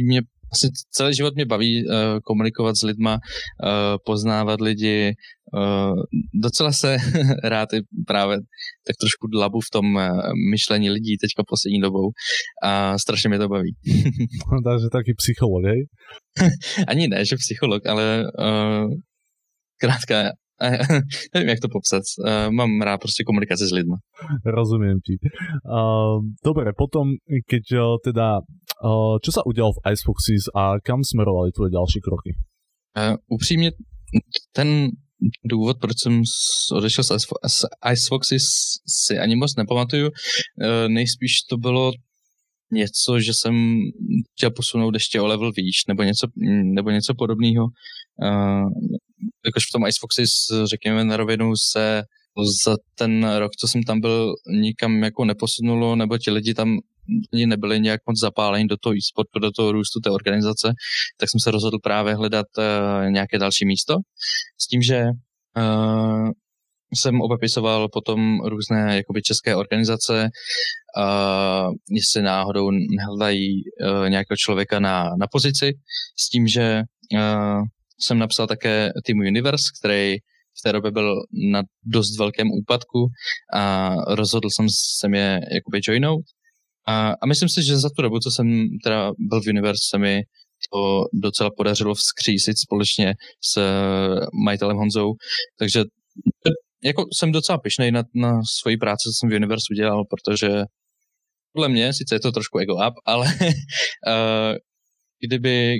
mě 0.05 0.21
asi 0.53 0.67
celý 0.91 1.15
život 1.15 1.35
mě 1.35 1.45
baví 1.45 1.85
uh, 1.85 1.95
komunikovat 2.23 2.75
s 2.75 2.83
lidma, 2.83 3.13
uh, 3.13 3.69
poznávat 4.05 4.61
lidi. 4.61 5.13
Uh, 5.53 5.95
docela 6.33 6.71
se 6.71 6.97
rád 7.43 7.73
i 7.73 7.81
právě 8.07 8.37
tak 8.87 8.95
trošku 9.01 9.27
dlabu 9.27 9.59
v 9.59 9.69
tom 9.71 9.95
uh, 9.95 10.01
myšlení 10.51 10.89
lidí 10.89 11.17
teďka 11.17 11.43
poslední 11.47 11.79
dobou 11.81 12.09
a 12.63 12.97
strašně 12.97 13.29
mě 13.29 13.39
to 13.39 13.47
baví. 13.47 13.75
Takže 14.65 14.85
taky 14.91 15.13
psycholog, 15.17 15.65
hej? 15.65 15.87
Ani 16.87 17.07
ne, 17.07 17.25
že 17.25 17.35
psycholog, 17.35 17.85
ale 17.87 18.23
uh, 18.39 18.91
krátka 19.81 20.31
nevím, 21.33 21.49
jak 21.49 21.59
to 21.59 21.67
popsat. 21.71 22.03
Uh, 22.19 22.51
mám 22.51 22.81
rád 22.81 22.97
prostě 22.97 23.23
komunikaci 23.23 23.67
s 23.67 23.71
lidmi. 23.71 23.95
Rozumím 24.45 24.99
ti. 25.05 25.17
Uh, 25.65 26.21
dobre, 26.45 26.71
potom, 26.77 27.07
keď 27.47 27.63
uh, 27.77 27.97
teda, 28.03 28.39
uh, 28.83 29.17
čo 29.23 29.31
sa 29.31 29.41
udialo 29.45 29.71
v 29.73 29.81
Ice 29.91 30.03
Foxes 30.05 30.43
a 30.55 30.77
kam 30.83 31.03
smerovali 31.03 31.51
tvoje 31.51 31.71
další 31.71 31.99
kroky? 32.01 32.31
Uh, 32.97 33.15
upřímně, 33.27 33.71
ten 34.51 34.89
důvod, 35.45 35.77
proč 35.81 35.99
jsem 35.99 36.23
odešel 36.73 37.03
z 37.03 37.11
Ice 37.91 38.07
Foxes 38.09 38.43
si 38.87 39.19
ani 39.19 39.35
moc 39.35 39.55
nepamatuju. 39.55 40.07
Uh, 40.07 40.87
nejspíš 40.87 41.33
to 41.49 41.57
bylo 41.57 41.91
něco, 42.71 43.19
že 43.19 43.31
jsem 43.33 43.77
chtěl 44.37 44.51
posunout 44.51 44.93
ještě 44.93 45.21
o 45.21 45.27
level 45.27 45.51
výš, 45.51 45.85
nebo 45.87 46.03
něco, 46.03 46.27
nebo 46.75 46.89
něco 46.89 47.13
podobného. 47.17 47.65
Uh, 47.65 48.69
jakož 49.45 49.63
v 49.69 49.71
tom 49.71 49.87
Ice 49.87 49.97
Foxes, 50.01 50.29
řekněme 50.63 51.03
na 51.03 51.17
rovinu, 51.17 51.53
se 51.71 52.03
za 52.65 52.77
ten 52.95 53.29
rok, 53.37 53.51
co 53.59 53.67
jsem 53.67 53.83
tam 53.83 53.99
byl, 53.99 54.33
nikam 54.47 55.03
jako 55.03 55.25
neposunulo, 55.25 55.95
nebo 55.95 56.17
ti 56.17 56.31
lidi 56.31 56.53
tam 56.53 56.77
ani 57.33 57.45
nebyli 57.45 57.79
nějak 57.79 58.01
moc 58.07 58.19
zapálení 58.19 58.67
do 58.67 58.77
toho 58.77 58.95
e-sportu, 58.95 59.39
do 59.39 59.51
toho 59.51 59.71
růstu 59.71 59.99
té 59.99 60.09
organizace, 60.09 60.73
tak 61.17 61.29
jsem 61.29 61.39
se 61.39 61.51
rozhodl 61.51 61.79
právě 61.83 62.15
hledat 62.15 62.45
uh, 62.57 63.09
nějaké 63.09 63.39
další 63.39 63.65
místo. 63.65 63.95
S 64.57 64.67
tím, 64.67 64.81
že 64.81 65.03
uh, 65.57 66.29
jsem 66.95 67.21
obepisoval 67.21 67.89
potom 67.89 68.39
různé 68.39 68.95
jakoby 68.95 69.21
české 69.21 69.55
organizace, 69.55 70.29
uh, 70.97 71.73
jestli 71.89 72.21
náhodou 72.21 72.71
nehledají 72.71 73.61
uh, 73.63 74.09
nějakého 74.09 74.37
člověka 74.37 74.79
na, 74.79 75.03
na 75.19 75.27
pozici, 75.31 75.73
s 76.19 76.29
tím, 76.29 76.47
že 76.47 76.81
uh, 77.13 77.63
jsem 78.01 78.19
napsal 78.19 78.47
také 78.47 78.89
Team 79.05 79.19
Universe, 79.19 79.63
který 79.79 80.17
v 80.59 80.61
té 80.63 80.71
době 80.71 80.91
byl 80.91 81.15
na 81.51 81.63
dost 81.83 82.17
velkém 82.17 82.47
úpadku 82.51 83.07
a 83.53 83.95
rozhodl 84.15 84.49
jsem 84.49 84.65
se 84.99 85.07
mě 85.07 85.39
jakoby 85.51 85.79
joinout. 85.83 86.23
A, 86.87 87.11
a 87.21 87.25
myslím 87.25 87.49
si, 87.49 87.63
že 87.63 87.77
za 87.77 87.89
tu 87.95 88.01
dobu, 88.01 88.19
co 88.19 88.31
jsem 88.31 88.67
teda 88.83 89.11
byl 89.19 89.41
v 89.41 89.47
Universe, 89.47 89.81
se 89.89 89.97
mi 89.97 90.21
to 90.71 91.03
docela 91.13 91.49
podařilo 91.57 91.95
vzkřísit 91.95 92.59
společně 92.59 93.13
s 93.53 93.61
majitelem 94.45 94.77
Honzou. 94.77 95.13
Takže 95.59 95.83
jako 96.83 97.05
jsem 97.13 97.31
docela 97.31 97.57
pišnej 97.57 97.91
na, 97.91 98.03
na 98.15 98.39
svoji 98.59 98.77
práci, 98.77 99.01
co 99.03 99.11
jsem 99.13 99.29
v 99.29 99.35
Universe 99.35 99.65
udělal, 99.71 100.03
protože 100.05 100.63
podle 101.53 101.69
mě, 101.69 101.93
sice 101.93 102.15
je 102.15 102.19
to 102.19 102.31
trošku 102.31 102.57
ego 102.59 102.73
up, 102.73 102.93
ale 103.05 103.25
uh, 104.07 104.55
kdyby 105.27 105.75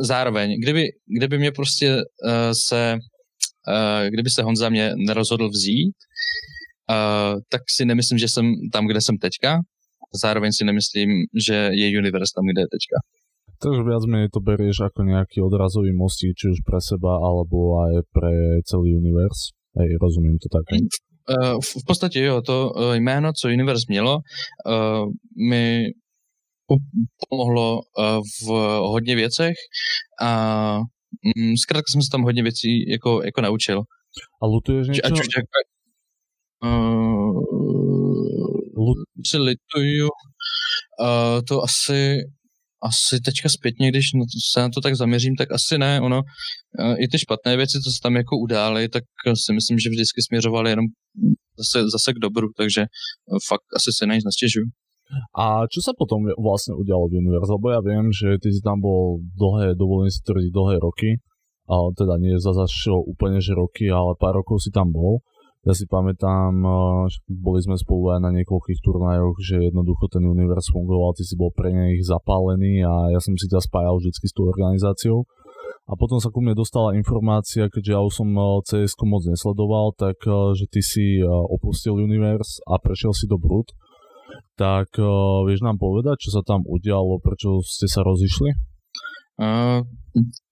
zároveň, 0.00 0.60
kdyby, 0.60 0.84
kdyby 1.18 1.38
mě 1.38 1.52
prostě 1.52 1.96
uh, 1.96 2.52
se, 2.52 2.96
uh, 3.68 4.08
kdyby 4.08 4.30
se 4.30 4.42
Honza 4.42 4.68
mě 4.68 4.92
nerozhodl 4.96 5.48
vzít, 5.48 5.96
uh, 6.90 7.40
tak 7.48 7.62
si 7.76 7.84
nemyslím, 7.84 8.18
že 8.18 8.28
jsem 8.28 8.52
tam, 8.72 8.86
kde 8.86 9.00
jsem 9.00 9.18
teďka. 9.18 9.58
Zároveň 10.22 10.52
si 10.52 10.64
nemyslím, 10.64 11.10
že 11.46 11.54
je 11.72 11.98
Universe 11.98 12.32
tam, 12.36 12.46
kde 12.46 12.60
je 12.62 12.70
teďka. 12.70 12.98
Takže 13.62 13.80
viac 13.86 14.04
menej 14.04 14.28
to 14.28 14.44
berieš 14.44 14.84
ako 14.84 15.08
nejaký 15.08 15.40
odrazový 15.40 15.94
mostík, 15.94 16.36
či 16.36 16.52
už 16.52 16.60
pre 16.66 16.84
seba, 16.84 17.16
alebo 17.16 17.80
aj 17.86 18.04
pre 18.12 18.60
celý 18.66 18.98
univers. 18.98 19.56
Hej, 19.78 19.96
rozumím 19.98 20.36
to 20.36 20.52
tak. 20.52 20.64
Uh, 21.24 21.56
v, 21.62 21.84
podstatě 21.86 22.20
jo, 22.20 22.42
to 22.42 22.72
jméno, 22.92 23.32
co 23.32 23.48
Universe 23.48 23.86
mělo, 23.88 24.18
uh, 24.18 25.08
mi 25.50 25.88
pomohlo 27.28 27.80
uh, 27.98 28.22
v 28.42 28.48
hodně 28.80 29.16
věcech 29.16 29.54
a 30.22 30.78
um, 30.78 31.56
zkrátka 31.56 31.92
jsem 31.92 32.02
se 32.02 32.08
tam 32.12 32.22
hodně 32.22 32.42
věcí 32.42 32.90
jako, 32.90 33.22
jako 33.24 33.40
naučil. 33.40 33.82
A 34.42 34.46
lutuješ 34.46 34.88
něco? 34.88 35.06
Ať 35.06 35.12
už 35.12 35.26
jak, 35.36 35.44
uh, 36.64 37.42
Lut... 38.76 38.98
si 39.26 39.38
lituju, 39.38 40.08
uh, 41.00 41.40
to 41.48 41.62
asi 41.62 42.20
asi 42.84 43.20
teďka 43.20 43.48
zpětně, 43.48 43.88
když 43.90 44.04
se 44.52 44.60
na 44.60 44.68
to 44.68 44.80
tak 44.80 44.96
zaměřím, 44.96 45.36
tak 45.36 45.52
asi 45.52 45.78
ne. 45.78 46.00
Ono, 46.00 46.22
eh, 46.80 46.96
i 46.98 47.08
ty 47.08 47.18
špatné 47.18 47.56
věci, 47.56 47.78
co 47.84 47.90
se 47.90 47.98
tam 48.02 48.16
jako 48.16 48.38
udály, 48.38 48.88
tak 48.88 49.04
si 49.46 49.52
myslím, 49.52 49.78
že 49.78 49.90
vždycky 49.90 50.22
směřovaly 50.22 50.70
jenom 50.70 50.84
zase, 51.58 51.90
zase 51.90 52.12
k 52.12 52.18
dobru, 52.18 52.48
takže 52.56 52.80
eh, 52.80 52.86
fakt 53.48 53.68
asi 53.76 53.90
se 53.98 54.06
na 54.06 54.14
nic 54.14 54.24
nestěžuju. 54.24 54.66
A 55.36 55.68
čo 55.70 55.84
sa 55.84 55.92
potom 55.94 56.26
vlastne 56.40 56.74
udialo 56.74 57.06
v 57.12 57.20
Universe? 57.20 57.52
Lebo 57.52 57.66
ja 57.70 57.80
viem, 57.84 58.10
že 58.10 58.40
ty 58.40 58.50
si 58.50 58.64
tam 58.64 58.80
bol 58.80 59.20
dlhé, 59.36 59.78
dovolím 59.78 60.10
si 60.10 60.24
tvrdiť, 60.24 60.50
dlhé 60.50 60.76
roky. 60.80 61.20
A 61.64 61.80
teda 61.96 62.20
nie 62.20 62.36
zase 62.36 62.92
úplne, 62.92 63.40
že 63.40 63.56
roky, 63.56 63.88
ale 63.88 64.16
pár 64.20 64.36
rokov 64.36 64.60
si 64.60 64.68
tam 64.68 64.92
bol. 64.92 65.24
Ja 65.64 65.72
si 65.72 65.88
pamätám, 65.88 66.60
že 67.08 67.24
boli 67.24 67.64
sme 67.64 67.80
spolu 67.80 68.12
aj 68.12 68.20
na 68.20 68.36
niekoľkých 68.36 68.84
turnajoch, 68.84 69.40
že 69.40 69.72
jednoducho 69.72 70.12
ten 70.12 70.20
univerz 70.28 70.68
fungoval, 70.68 71.16
ty 71.16 71.24
si 71.24 71.40
bol 71.40 71.48
pre 71.56 71.72
nich 71.72 72.04
zapálený 72.04 72.84
a 72.84 73.16
ja 73.16 73.16
som 73.16 73.32
si 73.32 73.48
ťa 73.48 73.64
spájal 73.64 73.96
vždy 73.96 74.12
s 74.12 74.36
tou 74.36 74.44
organizáciou. 74.44 75.24
A 75.88 75.96
potom 75.96 76.20
sa 76.20 76.28
ku 76.28 76.44
mne 76.44 76.52
dostala 76.52 76.92
informácia, 76.96 77.72
keďže 77.72 77.92
ja 77.96 78.00
už 78.04 78.12
som 78.12 78.28
cs 78.60 78.92
moc 79.08 79.24
nesledoval, 79.24 79.96
tak 79.96 80.20
že 80.52 80.68
ty 80.68 80.84
si 80.84 81.24
opustil 81.24 81.96
Universe 81.96 82.60
a 82.68 82.76
prešiel 82.76 83.16
si 83.16 83.24
do 83.24 83.40
Brut. 83.40 83.72
Tak 84.54 84.86
vieš 85.46 85.66
nám 85.66 85.82
povedať, 85.82 86.16
čo 86.22 86.30
sa 86.30 86.42
tam 86.46 86.62
udialo, 86.62 87.18
prečo 87.18 87.58
ste 87.66 87.90
sa 87.90 88.06
rozišli? 88.06 88.54
Uh, 89.34 89.82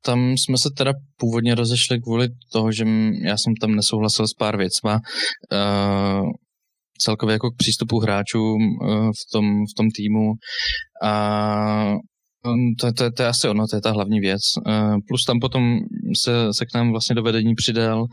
tam 0.05 0.33
jsme 0.33 0.59
se 0.59 0.71
teda 0.71 0.93
původně 1.17 1.55
rozešli 1.55 2.01
kvůli 2.01 2.29
toho, 2.53 2.73
že 2.73 2.85
já 3.25 3.37
jsem 3.37 3.55
tam 3.61 3.75
nesouhlasil 3.75 4.29
s 4.29 4.35
pár 4.35 4.57
věcma. 4.57 5.01
Uh, 5.53 6.31
celkově 6.99 7.33
jako 7.33 7.51
k 7.51 7.57
přístupu 7.57 7.99
hráčů 7.99 8.43
uh, 8.43 9.11
v, 9.11 9.33
tom, 9.33 9.45
v 9.45 9.75
tom 9.77 9.87
týmu. 9.97 10.33
A 11.03 11.95
um, 12.47 12.75
to, 12.81 12.93
to, 12.93 13.11
to 13.11 13.23
je 13.23 13.29
asi 13.29 13.49
ono, 13.49 13.67
to 13.71 13.77
je 13.77 13.83
ta 13.83 13.91
hlavní 13.91 14.21
věc. 14.21 14.41
Uh, 14.67 14.97
plus 15.09 15.25
tam 15.25 15.41
potom 15.41 15.79
se, 16.23 16.55
se 16.59 16.67
k 16.67 16.75
nám 16.75 16.91
vlastně 16.91 17.15
do 17.15 17.23
vedení 17.23 17.55
přidal 17.55 18.03
uh, 18.03 18.09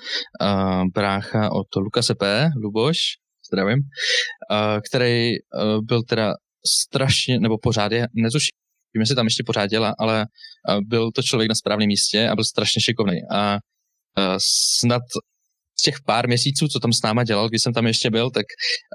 brácha 0.93 1.51
od 1.51 1.75
Lukase 1.75 2.15
P. 2.15 2.49
Luboš, 2.63 2.97
zdravím, 3.53 3.79
který 4.89 5.31
byl 5.81 6.03
teda 6.03 6.33
strašně, 6.85 7.39
nebo 7.39 7.57
pořád 7.57 7.91
je, 7.91 8.07
netuším, 8.13 8.59
Vím, 8.93 9.01
jestli 9.01 9.15
tam 9.15 9.25
ještě 9.25 9.43
pořád 9.45 9.67
dělá, 9.67 9.93
ale 9.99 10.25
byl 10.87 11.11
to 11.11 11.21
člověk 11.23 11.49
na 11.49 11.55
správném 11.55 11.87
místě 11.87 12.29
a 12.29 12.35
byl 12.35 12.45
strašně 12.45 12.81
šikovný. 12.81 13.17
A 13.31 13.57
snad 14.77 15.01
z 15.79 15.81
těch 15.81 15.95
pár 16.05 16.27
měsíců, 16.27 16.67
co 16.67 16.79
tam 16.79 16.93
s 16.93 17.01
náma 17.01 17.23
dělal, 17.23 17.49
když 17.49 17.61
jsem 17.61 17.73
tam 17.73 17.87
ještě 17.87 18.09
byl, 18.09 18.31
tak 18.31 18.45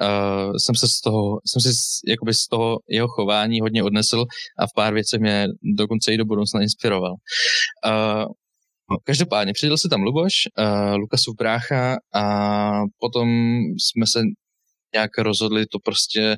uh, 0.03 0.53
jsem 0.57 0.75
se 0.75 0.89
z 0.89 1.01
toho, 1.01 1.39
jsem 1.47 1.63
si 1.63 1.69
jakoby 2.09 2.35
z 2.35 2.47
toho 2.47 2.79
jeho 2.89 3.09
chování 3.09 3.61
hodně 3.61 3.83
odnesl 3.83 4.25
a 4.59 4.67
v 4.67 4.71
pár 4.75 4.95
věcech 4.95 5.21
mě 5.21 5.47
dokonce 5.77 6.13
i 6.13 6.17
do 6.17 6.25
budoucna 6.25 6.63
inspiroval. 6.63 7.15
Uh, 7.87 8.25
každopádně 9.05 9.53
přidal 9.53 9.79
se 9.79 9.89
tam 9.89 10.03
Luboš, 10.03 10.33
uh, 10.59 10.95
Lukasův 10.95 11.37
brácha 11.37 11.97
a 12.15 12.25
potom 12.99 13.29
jsme 13.79 14.07
se 14.07 14.21
nějak 14.95 15.11
rozhodli 15.19 15.67
to 15.67 15.79
prostě 15.79 16.37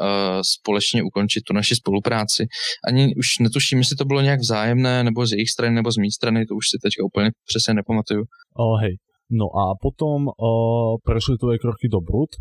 uh, 0.00 0.40
společně 0.54 1.02
ukončit 1.02 1.42
tu 1.46 1.52
naši 1.54 1.74
spolupráci. 1.74 2.42
Ani 2.88 3.14
už 3.20 3.28
netuším, 3.40 3.78
jestli 3.78 3.96
to 3.96 4.04
bylo 4.04 4.20
nějak 4.20 4.40
vzájemné, 4.40 5.04
nebo 5.04 5.26
z 5.26 5.32
jejich 5.32 5.50
strany, 5.50 5.74
nebo 5.74 5.92
z 5.92 5.96
mé 5.96 6.10
strany, 6.18 6.46
to 6.46 6.54
už 6.54 6.64
si 6.70 6.76
teďka 6.82 7.04
úplně 7.04 7.30
přesně 7.50 7.74
nepamatuju. 7.74 8.22
Oh, 8.56 8.80
hej. 8.80 8.94
No 9.30 9.46
a 9.52 9.76
potom 9.76 10.32
uh, 10.32 10.96
prešli 11.04 11.36
tvoje 11.36 11.58
kroky 11.60 11.88
do 11.92 12.00
Brut 12.00 12.32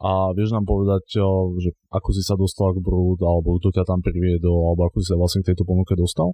a 0.00 0.32
vieš 0.32 0.56
nám 0.56 0.64
povedať, 0.64 1.04
uh, 1.20 1.52
že 1.60 1.76
ako 1.92 2.08
si 2.16 2.22
sa 2.24 2.32
dostal 2.40 2.72
k 2.72 2.80
Brut, 2.80 3.20
alebo 3.20 3.60
to 3.60 3.68
ťa 3.68 3.84
tam 3.84 4.00
priviedol, 4.00 4.72
alebo 4.72 4.88
ako 4.88 4.96
si 5.04 5.06
sa 5.12 5.20
vlastne 5.20 5.44
k 5.44 5.52
tejto 5.52 5.68
ponuke 5.68 5.92
dostal? 5.92 6.32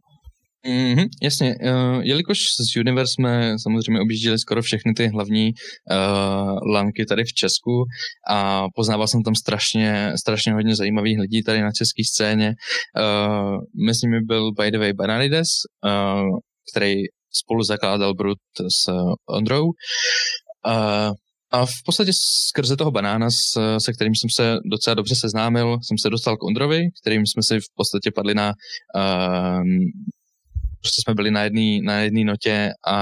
Mm-hmm, 0.64 1.08
jasně, 1.22 1.56
uh, 1.62 2.00
jelikož 2.02 2.38
z 2.38 2.76
Universe 2.76 3.12
jsme 3.12 3.58
samozřejmě 3.62 4.00
objížděli 4.00 4.38
skoro 4.38 4.62
všechny 4.62 4.94
ty 4.94 5.08
hlavní 5.08 5.52
uh, 5.52 6.72
lanky 6.72 7.06
tady 7.06 7.24
v 7.24 7.32
Česku 7.32 7.84
a 8.30 8.66
poznával 8.74 9.08
jsem 9.08 9.22
tam 9.22 9.34
strašně, 9.34 10.12
strašně 10.20 10.52
hodně 10.52 10.76
zajímavých 10.76 11.18
lidí 11.18 11.42
tady 11.42 11.62
na 11.62 11.72
české 11.72 12.02
scéně. 12.04 12.54
Uh, 12.98 13.56
mezi 13.86 14.06
nimi 14.06 14.20
byl 14.20 14.52
by 14.52 14.70
the 14.70 14.78
way 14.78 14.92
Bananides, 14.92 15.48
uh, 15.84 16.38
který 16.72 16.94
spolu 17.32 17.62
zakládal 17.62 18.14
Brut 18.14 18.38
s 18.60 18.92
Ondrou. 19.28 19.64
Uh, 19.64 21.12
a 21.50 21.66
v 21.66 21.82
podstatě 21.84 22.10
skrze 22.48 22.76
toho 22.76 22.90
banána, 22.90 23.30
s, 23.30 23.78
se 23.78 23.92
kterým 23.92 24.14
jsem 24.14 24.30
se 24.30 24.56
docela 24.70 24.94
dobře 24.94 25.14
seznámil, 25.14 25.78
jsem 25.82 25.98
se 25.98 26.10
dostal 26.10 26.36
k 26.36 26.42
Ondrovi, 26.42 26.82
kterým 27.00 27.26
jsme 27.26 27.42
si 27.42 27.60
v 27.60 27.74
podstatě 27.74 28.10
padli 28.14 28.34
na 28.34 28.52
prostě 30.86 31.02
jsme 31.02 31.14
byli 31.14 31.30
na 31.30 31.42
jedné 31.42 31.68
na 31.82 31.94
jedný 32.00 32.24
notě 32.24 32.70
a, 32.86 32.98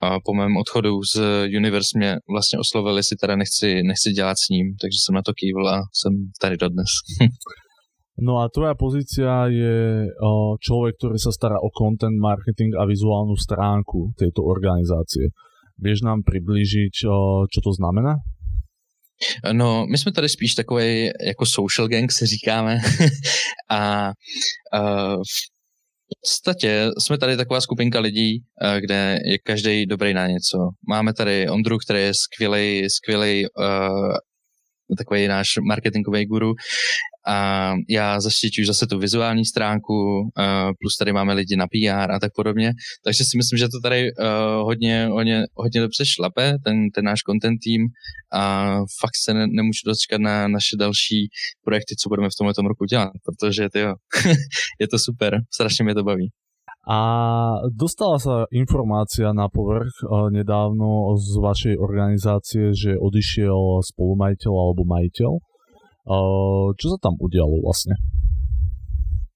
a 0.00 0.06
po 0.24 0.32
mém 0.34 0.56
odchodu 0.56 1.02
z 1.02 1.14
Universe 1.56 1.98
mě 1.98 2.16
vlastně 2.34 2.58
oslovili, 2.58 2.98
jestli 2.98 3.16
teda 3.16 3.36
nechci, 3.36 3.82
nechci 3.82 4.12
dělat 4.12 4.36
s 4.44 4.48
ním, 4.48 4.66
takže 4.80 4.98
jsem 5.00 5.14
na 5.14 5.22
to 5.22 5.32
kývil 5.40 5.68
a 5.68 5.76
jsem 5.92 6.12
tady 6.40 6.56
dodnes. 6.56 6.90
No 8.16 8.40
a 8.40 8.48
tvoja 8.48 8.72
pozícia 8.72 9.44
je 9.52 10.08
človek, 10.64 10.96
ktorý 10.96 11.20
sa 11.20 11.28
stará 11.36 11.60
o 11.60 11.68
content 11.68 12.16
marketing 12.16 12.72
a 12.80 12.88
vizuálnu 12.88 13.36
stránku 13.36 14.16
tejto 14.16 14.40
organizácie. 14.40 15.28
Vieš 15.76 16.00
nám 16.00 16.24
priblížiť, 16.24 16.96
čo 17.44 17.60
to 17.60 17.70
znamená? 17.76 18.16
No, 19.52 19.86
my 19.86 19.98
jsme 19.98 20.12
tady 20.12 20.28
spíš 20.28 20.54
takový 20.54 21.10
jako 21.26 21.46
social 21.46 21.88
gang, 21.88 22.12
si 22.12 22.26
říkáme. 22.26 22.78
a 23.70 24.12
uh, 24.74 25.16
v 25.20 25.55
podstatě 26.20 26.90
jsme 26.98 27.18
tady 27.18 27.36
taková 27.36 27.60
skupinka 27.60 28.00
lidí, 28.00 28.38
kde 28.80 29.18
je 29.24 29.38
každý 29.38 29.86
dobrý 29.86 30.14
na 30.14 30.26
něco. 30.26 30.58
Máme 30.88 31.14
tady 31.14 31.48
Ondru, 31.48 31.78
který 31.78 32.00
je 32.00 32.12
skvělý, 32.14 32.90
skvělý 32.90 33.46
uh, 33.58 34.16
takový 34.98 35.28
náš 35.28 35.46
marketingový 35.68 36.26
guru 36.26 36.52
a 37.26 37.72
já 37.88 38.20
zaštiťuji 38.20 38.66
zase 38.66 38.86
tu 38.86 38.98
vizuální 38.98 39.44
stránku, 39.44 39.94
plus 40.80 40.96
tady 40.98 41.12
máme 41.12 41.32
lidi 41.34 41.56
na 41.56 41.66
PR 41.66 42.10
a 42.12 42.18
tak 42.20 42.32
podobně, 42.36 42.72
takže 43.04 43.24
si 43.24 43.36
myslím, 43.36 43.58
že 43.58 43.68
to 43.68 43.80
tady 43.82 44.12
uh, 44.12 44.26
hodně, 44.64 45.06
hodně, 45.06 45.44
hodně 45.54 45.80
dobře 45.80 46.06
šlape, 46.06 46.54
ten, 46.64 46.90
ten 46.94 47.04
náš 47.04 47.20
content 47.30 47.58
tým 47.62 47.82
a 48.32 48.74
fakt 49.00 49.16
se 49.24 49.34
ne, 49.34 49.46
nemůžu 49.46 49.80
dočkat 49.86 50.20
na 50.20 50.48
naše 50.48 50.76
další 50.76 51.28
projekty, 51.64 51.94
co 51.96 52.08
budeme 52.08 52.28
v 52.28 52.38
tomto 52.38 52.62
roku 52.62 52.84
dělat, 52.84 53.10
protože 53.24 53.68
tyjo, 53.68 53.94
je 54.80 54.88
to 54.88 54.98
super, 54.98 55.40
strašně 55.54 55.84
mě 55.84 55.94
to 55.94 56.04
baví. 56.04 56.30
A 56.86 57.66
dostala 57.74 58.22
sa 58.22 58.46
informácia 58.54 59.34
na 59.34 59.50
povrch 59.50 59.90
uh, 60.06 60.30
nedávno 60.30 61.18
z 61.18 61.34
vašej 61.42 61.74
organizácie, 61.82 62.70
že 62.78 62.94
odišiel 62.94 63.82
spolumajiteľ 63.82 64.52
alebo 64.54 64.86
majiteľ. 64.86 65.55
Čo 66.78 66.86
sa 66.88 66.98
tam 67.02 67.14
udialo 67.20 67.60
vlastně? 67.66 67.94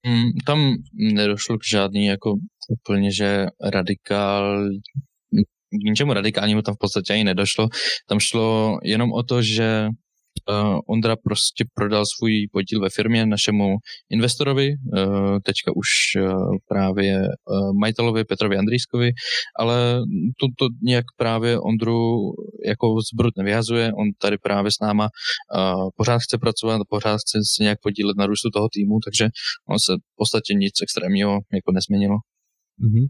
Mm, 0.07 0.31
tam 0.45 0.73
nedošlo 0.93 1.57
k 1.57 1.61
žádný 1.71 2.05
jako 2.05 2.33
úplně, 2.69 3.11
že 3.11 3.45
radikál, 3.63 4.69
k 5.69 5.83
ničemu 5.83 6.13
radikálnímu 6.13 6.61
tam 6.61 6.75
v 6.75 6.77
podstatě 6.77 7.13
ani 7.13 7.23
nedošlo. 7.23 7.67
Tam 8.09 8.19
šlo 8.19 8.79
jenom 8.83 9.13
o 9.13 9.23
to, 9.23 9.41
že 9.41 9.87
uh, 10.49 10.79
Ondra 10.87 11.15
prostě 11.15 11.65
prodal 11.73 12.03
svůj 12.05 12.47
podíl 12.51 12.81
ve 12.81 12.89
firmě 12.89 13.25
našemu 13.25 13.75
investorovi, 14.09 14.69
uh, 14.69 15.37
teďka 15.43 15.71
už 15.75 15.87
uh, 16.17 16.55
právě 16.67 17.19
uh, 17.19 17.73
majitelovi 17.79 18.23
Petrovi 18.23 18.57
Andrýskovi, 18.57 19.11
ale 19.59 20.01
to, 20.39 20.47
to 20.59 20.65
nějak 20.83 21.05
právě 21.17 21.59
Ondru 21.59 22.19
jako 22.65 22.95
zbrud 23.13 23.33
nevyhazuje, 23.37 23.93
on 23.93 24.07
tady 24.21 24.37
právě 24.37 24.71
s 24.71 24.79
náma 24.81 25.09
uh, 25.55 25.89
pořád 25.95 26.19
chce 26.19 26.37
pracovat, 26.37 26.81
pořád 26.89 27.17
chce 27.17 27.39
se 27.55 27.63
nějak 27.63 27.77
podílet 27.83 28.17
na 28.17 28.25
růstu 28.25 28.49
toho 28.49 28.67
týmu, 28.73 28.99
takže 29.05 29.29
on 29.69 29.77
se 29.85 29.93
v 29.95 30.15
podstatě 30.15 30.53
nic 30.53 30.73
extrémního 30.83 31.31
jako 31.31 31.71
nezměnilo. 31.71 32.15
Mm-hmm. 32.83 33.05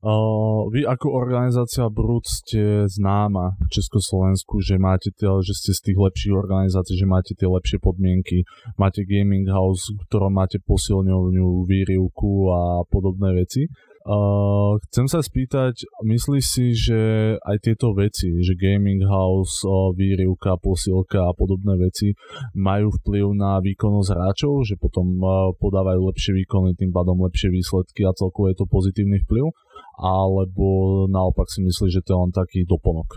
Uh, 0.00 0.68
vy 0.72 0.88
ako 0.88 1.12
organizácia 1.12 1.84
Brut 1.92 2.24
ste 2.24 2.88
známa 2.88 3.58
v 3.60 3.68
Československu, 3.68 4.64
že 4.64 4.80
máte 4.80 5.12
tie, 5.12 5.28
že 5.44 5.52
ste 5.52 5.70
z 5.76 5.80
tých 5.92 5.98
lepších 6.00 6.34
organizácií, 6.34 6.96
že 6.96 7.08
máte 7.08 7.32
tie 7.36 7.44
lepšie 7.44 7.78
podmienky, 7.82 8.48
máte 8.80 9.04
gaming 9.04 9.48
house, 9.50 9.92
v 9.92 10.00
ktorom 10.08 10.32
máte 10.32 10.56
posilňovňu, 10.64 11.68
výrivku 11.68 12.48
a 12.48 12.62
podobné 12.88 13.36
veci. 13.36 13.68
Uh, 14.00 14.80
chcem 14.88 15.04
sa 15.12 15.20
spýtať, 15.20 15.84
myslíš 16.00 16.44
si, 16.48 16.72
že 16.72 17.00
aj 17.36 17.56
tieto 17.60 17.92
veci, 17.92 18.32
že 18.40 18.56
gaming 18.56 19.04
house, 19.04 19.60
uh, 19.68 19.92
výrivka, 19.92 20.56
posilka 20.56 21.28
a 21.28 21.36
podobné 21.36 21.76
veci 21.76 22.16
majú 22.56 22.88
vplyv 22.96 23.36
na 23.36 23.60
výkonnosť 23.60 24.08
hráčov, 24.08 24.64
že 24.64 24.80
potom 24.80 25.04
uh, 25.20 25.52
podávajú 25.52 26.00
lepšie 26.08 26.32
výkony, 26.32 26.80
tým 26.80 26.96
pádom 26.96 27.20
lepšie 27.28 27.52
výsledky 27.52 28.08
a 28.08 28.16
celkovo 28.16 28.48
je 28.48 28.56
to 28.56 28.64
pozitívny 28.64 29.20
vplyv? 29.28 29.52
Alebo 30.00 31.06
naopak 31.12 31.46
si 31.52 31.60
myslíš, 31.62 31.92
že 31.92 32.04
to 32.04 32.12
je 32.12 32.18
len 32.24 32.32
taký 32.32 32.64
doplnok? 32.64 33.10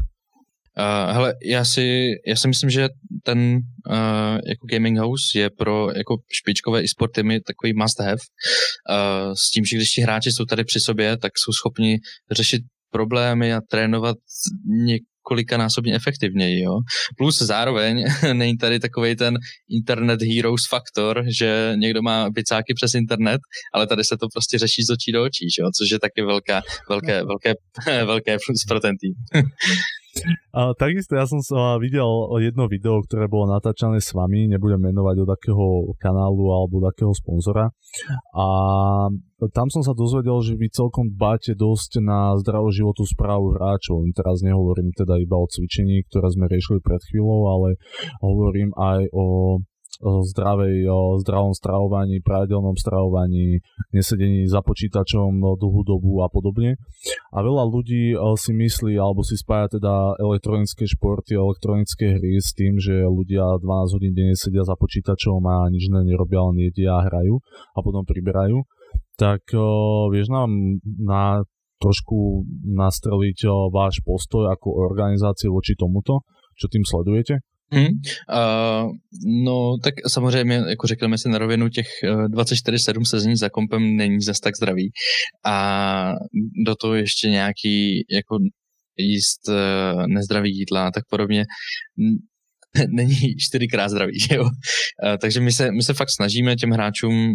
Uh, 0.77 1.13
hele, 1.13 1.33
já 1.45 1.65
si, 1.65 2.07
já 2.27 2.35
si 2.35 2.47
myslím, 2.47 2.69
že 2.69 2.89
ten 3.23 3.39
uh, 3.89 4.35
jako 4.47 4.67
gaming 4.71 4.97
house 4.97 5.39
je 5.39 5.49
pro 5.49 5.91
jako 5.91 6.17
špičkové 6.33 6.83
e-sport 6.83 7.11
týmy 7.11 7.39
takový 7.39 7.73
must 7.73 7.99
have. 7.99 8.17
Uh, 8.89 9.33
s 9.33 9.51
tím, 9.51 9.65
že 9.65 9.77
když 9.77 9.89
ti 9.89 10.01
hráči 10.01 10.31
jsou 10.31 10.45
tady 10.45 10.63
při 10.63 10.79
sobě, 10.79 11.17
tak 11.17 11.31
jsou 11.37 11.51
schopni 11.51 11.97
řešit 12.31 12.61
problémy 12.91 13.53
a 13.53 13.61
trénovat 13.69 14.17
několikanásobně 15.23 15.95
efektivněji. 15.95 16.63
Jo? 16.63 16.79
Plus 17.17 17.41
zároveň 17.41 18.05
není 18.33 18.57
tady 18.57 18.79
takový 18.79 19.15
ten 19.15 19.37
internet 19.69 20.21
heroes 20.21 20.61
faktor, 20.69 21.23
že 21.39 21.73
někdo 21.75 22.01
má 22.01 22.31
picáky 22.31 22.73
přes 22.73 22.93
internet, 22.93 23.41
ale 23.73 23.87
tady 23.87 24.03
se 24.03 24.17
to 24.17 24.27
prostě 24.33 24.59
řeší 24.59 24.83
z 24.83 24.89
očí 24.89 25.11
do 25.11 25.23
očí, 25.23 25.47
jo? 25.59 25.69
což 25.77 25.91
je 25.91 25.99
taky 25.99 26.21
velká, 26.21 26.61
velké, 26.89 27.23
velké, 27.23 27.53
velké 28.05 28.37
plus 28.45 28.63
pro 28.67 28.79
ten 28.79 28.95
tým. 28.97 29.13
A, 30.53 30.77
takisto 30.77 31.17
ja 31.17 31.25
som 31.25 31.41
sa 31.41 31.81
videl 31.81 32.05
jedno 32.37 32.69
video, 32.69 33.01
ktoré 33.01 33.25
bolo 33.25 33.49
natáčané 33.49 33.97
s 33.97 34.13
vami, 34.13 34.45
nebudem 34.45 34.77
menovať 34.77 35.15
od 35.25 35.29
akého 35.33 35.65
kanálu 35.97 36.53
alebo 36.53 36.79
od 36.79 36.93
akého 36.93 37.13
sponzora. 37.17 37.73
A 38.37 38.45
tam 39.51 39.67
som 39.73 39.81
sa 39.81 39.97
dozvedel, 39.97 40.39
že 40.45 40.53
vy 40.53 40.69
celkom 40.69 41.09
dbáte 41.11 41.57
dosť 41.57 41.99
na 42.05 42.37
zdravú 42.37 42.69
životu 42.69 43.03
správu 43.03 43.57
hráčov. 43.57 44.05
Teraz 44.13 44.45
nehovorím 44.45 44.93
teda 44.93 45.17
iba 45.17 45.35
o 45.35 45.49
cvičení, 45.49 46.05
ktoré 46.07 46.29
sme 46.29 46.45
riešili 46.45 46.79
pred 46.79 47.01
chvíľou, 47.09 47.49
ale 47.49 47.69
hovorím 48.21 48.71
aj 48.77 49.09
o 49.11 49.25
zdravej, 50.01 50.89
zdravom 51.21 51.53
stravovaní, 51.53 52.23
pravidelnom 52.25 52.73
stravovaní, 52.73 53.61
nesedení 53.93 54.49
za 54.49 54.65
počítačom 54.65 55.37
dlhú 55.37 55.85
dobu 55.85 56.25
a 56.25 56.31
podobne. 56.33 56.81
A 57.29 57.45
veľa 57.45 57.63
ľudí 57.69 58.17
si 58.39 58.51
myslí, 58.57 58.97
alebo 58.97 59.21
si 59.21 59.37
spája 59.37 59.77
teda 59.77 60.17
elektronické 60.17 60.89
športy, 60.89 61.37
elektronické 61.37 62.17
hry 62.17 62.41
s 62.41 62.57
tým, 62.57 62.81
že 62.81 63.05
ľudia 63.05 63.61
12 63.61 63.95
hodín 63.95 64.13
denne 64.17 64.33
sedia 64.33 64.65
za 64.65 64.73
počítačom 64.73 65.39
a 65.45 65.69
nič 65.69 65.87
nerobia, 65.93 66.41
len 66.49 66.57
jedia 66.67 66.97
a 66.97 67.05
hrajú 67.05 67.39
a 67.77 67.79
potom 67.85 68.01
priberajú. 68.01 68.65
Tak 69.17 69.53
vieš 70.09 70.33
nám 70.33 70.49
na 70.83 71.45
trošku 71.77 72.47
nastreliť 72.63 73.69
váš 73.69 73.99
postoj 74.01 74.49
ako 74.49 74.73
organizácie 74.89 75.51
voči 75.51 75.75
tomuto, 75.77 76.23
čo 76.57 76.71
tým 76.71 76.87
sledujete? 76.87 77.43
Hmm. 77.71 77.85
Uh, 77.85 78.91
no, 79.45 79.77
tak 79.83 79.93
samozřejmě, 80.07 80.55
jako 80.55 80.87
řekneme 80.87 81.17
si 81.17 81.29
na 81.29 81.37
rovinu, 81.37 81.69
těch 81.69 81.87
24-7 82.03 83.01
eh, 83.01 83.05
sezení 83.05 83.35
za 83.35 83.49
kompem 83.49 83.95
není 83.95 84.21
zas 84.21 84.39
tak 84.39 84.55
zdravý. 84.55 84.91
A 85.45 86.13
do 86.65 86.75
toho 86.75 86.93
ještě 86.93 87.29
nějaký 87.29 88.05
jako 88.09 88.37
jíst 88.97 89.49
uh, 89.49 90.07
nezdravý 90.07 90.57
jídla 90.57 90.87
a 90.87 90.91
tak 90.91 91.03
podobně 91.09 91.45
není 92.87 93.35
čtyřikrát 93.37 93.89
zdravý, 93.89 94.17
jo. 94.31 94.43
Uh, 94.43 94.49
takže 95.21 95.39
my 95.39 95.51
se, 95.51 95.71
my 95.71 95.83
se 95.83 95.93
fakt 95.93 96.09
snažíme 96.09 96.55
těm 96.55 96.71
hráčům 96.71 97.33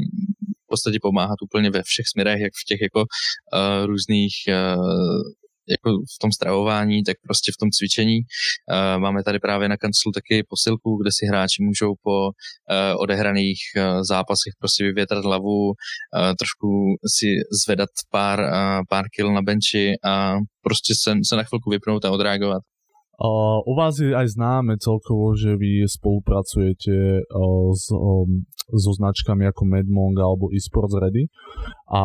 v 0.64 0.66
podstatě 0.68 0.98
pomáhat 1.02 1.42
úplně 1.42 1.70
ve 1.70 1.82
všech 1.82 2.06
směrech, 2.12 2.40
jak 2.40 2.52
v 2.62 2.64
těch 2.68 2.80
jako 2.80 3.00
uh, 3.00 3.86
různých 3.86 4.34
uh, 4.48 5.22
jako 5.70 5.88
v 6.14 6.16
tom 6.20 6.32
stravování, 6.32 7.02
tak 7.02 7.16
prostě 7.26 7.52
v 7.52 7.60
tom 7.60 7.68
cvičení. 7.70 8.18
Uh, 8.18 9.00
máme 9.00 9.22
tady 9.22 9.38
právě 9.38 9.68
na 9.68 9.76
kanclu 9.76 10.12
taky 10.14 10.42
posilku, 10.48 10.96
kde 11.00 11.10
si 11.12 11.26
hráči 11.26 11.62
můžou 11.62 11.94
po 12.02 12.16
uh, 12.26 13.02
odehraných 13.04 13.60
uh, 13.76 14.02
zápasech 14.02 14.52
prostě 14.58 14.84
vyvětrat 14.84 15.24
hlavu, 15.24 15.72
trošku 16.38 16.68
si 17.16 17.26
zvedat 17.64 17.88
pár, 18.10 18.38
pár 18.88 19.04
kil 19.16 19.32
na 19.32 19.42
benči 19.42 19.92
a 20.04 20.36
prostě 20.62 20.94
se, 21.02 21.10
se 21.28 21.36
na 21.36 21.42
chvilku 21.42 21.70
vypnout 21.70 22.04
a 22.04 22.10
odreagovat. 22.10 22.62
Uh, 23.18 23.58
u 23.66 23.74
vás 23.74 23.98
je 23.98 24.14
aj 24.14 24.38
známe 24.38 24.78
celkovo, 24.78 25.34
že 25.34 25.58
vy 25.58 25.82
spolupracujete 25.90 27.26
uh, 27.26 27.74
s, 27.74 27.90
um, 27.90 28.46
so 28.70 28.94
značkami 28.94 29.42
ako 29.50 29.66
Medmong 29.66 30.14
alebo 30.22 30.54
eSports 30.54 30.94
Ready 30.94 31.26
a 31.90 32.02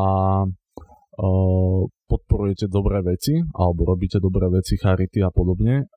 podporujete 2.10 2.70
dobré 2.70 3.02
veci 3.02 3.38
alebo 3.54 3.86
robíte 3.86 4.18
dobré 4.22 4.50
veci, 4.50 4.78
charity 4.78 5.22
a 5.22 5.30
podobne. 5.34 5.90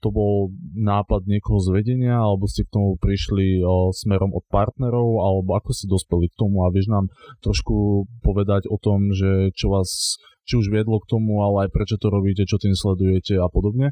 To 0.00 0.08
bol 0.12 0.52
nápad 0.76 1.28
niekoho 1.28 1.60
z 1.60 1.68
vedenia 1.76 2.20
alebo 2.20 2.48
ste 2.48 2.64
k 2.64 2.72
tomu 2.72 2.96
prišli 2.96 3.60
smerom 3.92 4.32
od 4.32 4.44
partnerov 4.48 5.08
alebo 5.20 5.56
ako 5.56 5.70
ste 5.72 5.86
dospeli 5.88 6.28
k 6.28 6.38
tomu 6.40 6.64
a 6.64 6.72
vieš 6.72 6.88
nám 6.88 7.08
trošku 7.40 8.08
povedať 8.24 8.68
o 8.68 8.76
tom, 8.80 9.12
že 9.12 9.52
čo 9.52 9.72
vás 9.72 10.20
či 10.46 10.54
už 10.56 10.70
viedlo 10.70 11.02
k 11.02 11.10
tomu, 11.10 11.42
ale 11.42 11.66
aj 11.66 11.74
prečo 11.74 11.96
to 11.98 12.06
robíte, 12.06 12.46
čo 12.46 12.62
tým 12.62 12.72
sledujete 12.76 13.34
a 13.34 13.48
podobně? 13.50 13.90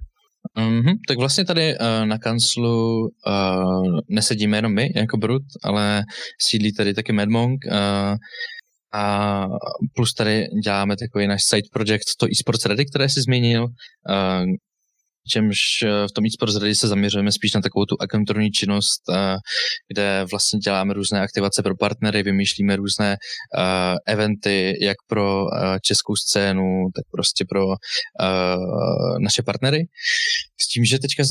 Mm-hmm. 0.58 0.94
Tak 1.08 1.18
vlastně 1.18 1.44
tady 1.44 1.78
uh, 1.78 2.06
na 2.06 2.18
kanclu 2.18 3.00
uh, 3.00 3.98
nesedíme 4.08 4.56
jenom 4.58 4.74
my 4.74 4.92
jako 4.96 5.16
Brut, 5.16 5.42
ale 5.62 6.02
sídlí 6.40 6.72
tady 6.72 6.94
taky 6.94 7.12
Medmong. 7.12 7.58
Uh, 7.64 8.16
A 8.94 9.46
plus 9.94 10.14
tady 10.14 10.46
děláme 10.64 10.96
takový 10.96 11.26
náš 11.26 11.40
side 11.44 11.68
project, 11.72 12.16
to 12.18 12.26
eSports 12.32 12.66
Ready, 12.66 12.86
které 12.86 13.08
jsi 13.08 13.20
zmínil, 13.20 13.66
čemž 15.28 15.56
v 15.82 16.12
tom 16.14 16.24
eSports 16.26 16.56
Ready 16.56 16.74
se 16.74 16.88
zaměřujeme 16.88 17.32
spíš 17.32 17.52
na 17.52 17.60
takovou 17.60 17.84
tu 17.84 17.96
agenturní 18.00 18.50
činnost, 18.50 19.02
kde 19.92 20.24
vlastně 20.30 20.58
děláme 20.58 20.94
různé 20.94 21.20
aktivace 21.20 21.62
pro 21.62 21.76
partnery, 21.76 22.22
vymýšlíme 22.22 22.76
různé 22.76 23.16
eventy, 24.06 24.74
jak 24.80 24.96
pro 25.06 25.44
českou 25.82 26.16
scénu, 26.16 26.86
tak 26.96 27.04
prostě 27.10 27.44
pro 27.48 27.66
naše 29.20 29.42
partnery. 29.42 29.78
S 30.60 30.68
tím, 30.68 30.84
že 30.84 30.98
teďka 30.98 31.22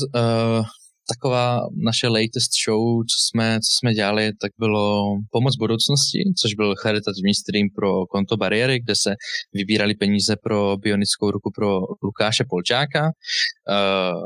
taková 1.08 1.60
naše 1.84 2.08
latest 2.08 2.52
show, 2.64 3.02
co 3.02 3.16
jsme, 3.28 3.60
co 3.60 3.70
jsme 3.78 3.94
dělali, 3.94 4.32
tak 4.40 4.52
bylo 4.58 5.04
Pomoc 5.30 5.56
budoucnosti, 5.56 6.18
což 6.42 6.54
byl 6.54 6.74
charitativní 6.76 7.34
stream 7.34 7.68
pro 7.76 8.06
konto 8.06 8.36
Bariéry, 8.36 8.80
kde 8.80 8.94
se 8.96 9.14
vybírali 9.52 9.94
peníze 9.94 10.36
pro 10.42 10.76
bionickou 10.76 11.30
ruku 11.30 11.50
pro 11.54 11.80
Lukáše 12.02 12.44
Polčáka. 12.48 13.02
Uh, 13.04 14.22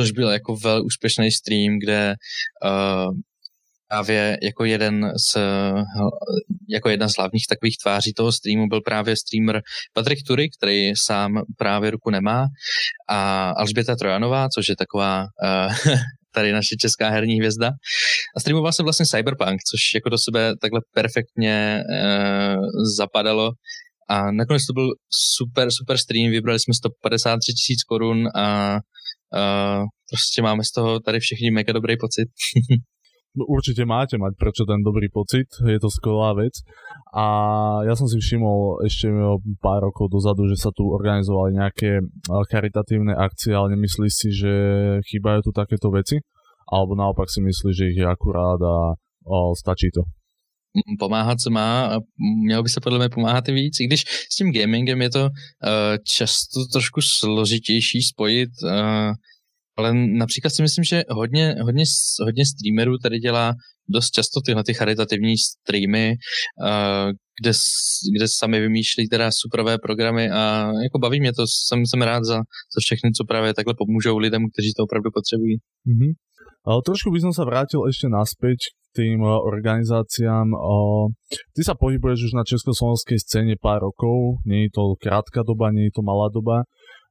což 0.00 0.10
byl 0.10 0.30
jako 0.30 0.56
velmi 0.56 0.84
úspěšný 0.84 1.30
stream, 1.30 1.78
kde 1.78 2.14
uh, 2.64 3.12
právě 3.88 4.38
jako 4.42 4.64
jeden 4.64 5.12
z, 5.16 5.38
jako 6.68 6.88
jedna 6.88 7.08
z 7.08 7.16
hlavních 7.18 7.46
takových 7.48 7.76
tváří 7.82 8.12
toho 8.12 8.32
streamu 8.32 8.66
byl 8.68 8.80
právě 8.80 9.16
streamer 9.16 9.62
Patrik 9.92 10.18
Tury, 10.26 10.48
který 10.58 10.92
sám 10.96 11.42
právě 11.56 11.90
ruku 11.90 12.10
nemá 12.10 12.46
a 13.08 13.50
Alžběta 13.50 13.96
Trojanová, 13.96 14.48
což 14.48 14.68
je 14.68 14.76
taková 14.76 15.22
uh, 15.22 15.94
tady 16.34 16.52
naše 16.52 16.76
česká 16.80 17.08
herní 17.10 17.38
hvězda. 17.38 17.70
A 18.36 18.40
streamoval 18.40 18.72
jsem 18.72 18.84
vlastně 18.84 19.06
Cyberpunk, 19.06 19.60
což 19.70 19.80
jako 19.94 20.08
do 20.08 20.18
sebe 20.18 20.52
takhle 20.60 20.80
perfektně 20.94 21.82
uh, 21.90 22.62
zapadalo. 22.96 23.50
A 24.10 24.30
nakonec 24.30 24.66
to 24.66 24.72
byl 24.72 24.88
super, 25.10 25.68
super 25.70 25.98
stream, 25.98 26.30
vybrali 26.30 26.60
jsme 26.60 26.74
153 26.74 27.52
tisíc 27.52 27.82
korun 27.82 28.28
a 28.36 28.74
uh, 28.74 29.84
prostě 30.10 30.42
máme 30.42 30.64
z 30.64 30.72
toho 30.72 31.00
tady 31.00 31.20
všichni 31.20 31.50
mega 31.50 31.72
dobrý 31.72 31.96
pocit. 31.96 32.28
určite 33.36 33.84
máte 33.84 34.16
mať 34.16 34.32
prečo 34.38 34.64
ten 34.64 34.80
dobrý 34.80 35.12
pocit, 35.12 35.48
je 35.60 35.78
to 35.80 35.90
skvelá 35.92 36.32
vec. 36.34 36.54
A 37.12 37.26
ja 37.84 37.94
som 37.94 38.08
si 38.08 38.18
všimol 38.20 38.84
ešte 38.84 39.08
pár 39.60 39.84
rokov 39.84 40.12
dozadu, 40.12 40.48
že 40.48 40.56
sa 40.60 40.70
tu 40.72 40.88
organizovali 40.88 41.56
nejaké 41.56 42.00
charitatívne 42.48 43.12
akcie, 43.16 43.52
ale 43.52 43.76
nemyslíš 43.76 44.12
si, 44.12 44.28
že 44.32 44.52
chýbajú 45.08 45.44
tu 45.44 45.50
takéto 45.52 45.92
veci? 45.92 46.20
Alebo 46.68 46.92
naopak 46.92 47.32
si 47.32 47.40
myslíš, 47.40 47.74
že 47.74 47.88
ich 47.96 47.98
je 48.00 48.06
akurát 48.06 48.60
a 48.60 48.76
o, 49.24 49.56
stačí 49.56 49.88
to? 49.88 50.04
pomáhat 50.98 51.40
se 51.40 51.50
má 51.50 51.98
mělo 52.44 52.62
by 52.62 52.68
se 52.68 52.80
podle 52.80 52.98
mě 52.98 53.08
pomáhat 53.08 53.48
i 53.48 53.52
víc, 53.52 53.80
i 53.80 53.86
když 53.86 54.04
s 54.32 54.36
tím 54.36 54.52
gamingem 54.52 55.02
je 55.02 55.10
to 55.10 55.24
uh, 55.24 55.30
často 56.04 56.60
trošku 56.72 57.00
složitější 57.02 58.02
spojit. 58.02 58.50
Uh, 58.64 59.12
ale 59.78 59.94
například 59.94 60.50
si 60.50 60.62
myslím, 60.62 60.84
že 60.84 61.02
hodně, 61.08 61.54
hodně, 61.62 61.84
hodně 62.26 62.44
streamerů 62.46 62.98
tady 62.98 63.18
dělá 63.18 63.52
dost 63.88 64.10
často 64.10 64.40
tyhle 64.40 64.64
ty 64.64 64.74
charitativní 64.74 65.34
streamy, 65.38 66.14
uh, 66.62 67.10
kde, 67.40 67.52
kde 68.16 68.26
sami 68.28 68.60
vymýšlí 68.60 69.08
teda 69.08 69.30
superové 69.32 69.78
programy 69.78 70.30
a 70.30 70.72
jako 70.82 70.98
baví 70.98 71.20
mě 71.20 71.32
to, 71.32 71.44
jsem, 71.46 71.86
jsem 71.86 72.02
rád 72.02 72.24
za, 72.24 72.36
za 72.74 72.80
všechny, 72.80 73.10
co 73.12 73.24
právě 73.24 73.54
takhle 73.54 73.74
pomůžou 73.78 74.18
lidem, 74.18 74.42
kteří 74.52 74.72
to 74.76 74.82
opravdu 74.82 75.10
potřebují. 75.14 75.56
Mm-hmm. 75.88 76.12
Ale 76.68 76.84
trošku 76.84 77.08
by 77.14 77.22
som 77.22 77.32
sa 77.32 77.48
vrátil 77.48 77.80
ešte 77.88 78.12
naspäť 78.12 78.58
k 78.60 79.00
tým 79.00 79.24
uh, 79.24 79.40
organizáciám. 79.40 80.52
Ty 81.56 81.60
sa 81.64 81.78
pohybuješ 81.78 82.28
už 82.28 82.32
na 82.36 82.44
československej 82.44 83.18
scéne 83.24 83.54
pár 83.56 83.80
rokov, 83.80 84.42
nie 84.44 84.68
je 84.68 84.76
to 84.76 84.98
krátka 85.00 85.46
doba, 85.46 85.72
nie 85.72 85.88
je 85.88 85.96
to 85.96 86.02
malá 86.04 86.28
doba. 86.28 86.68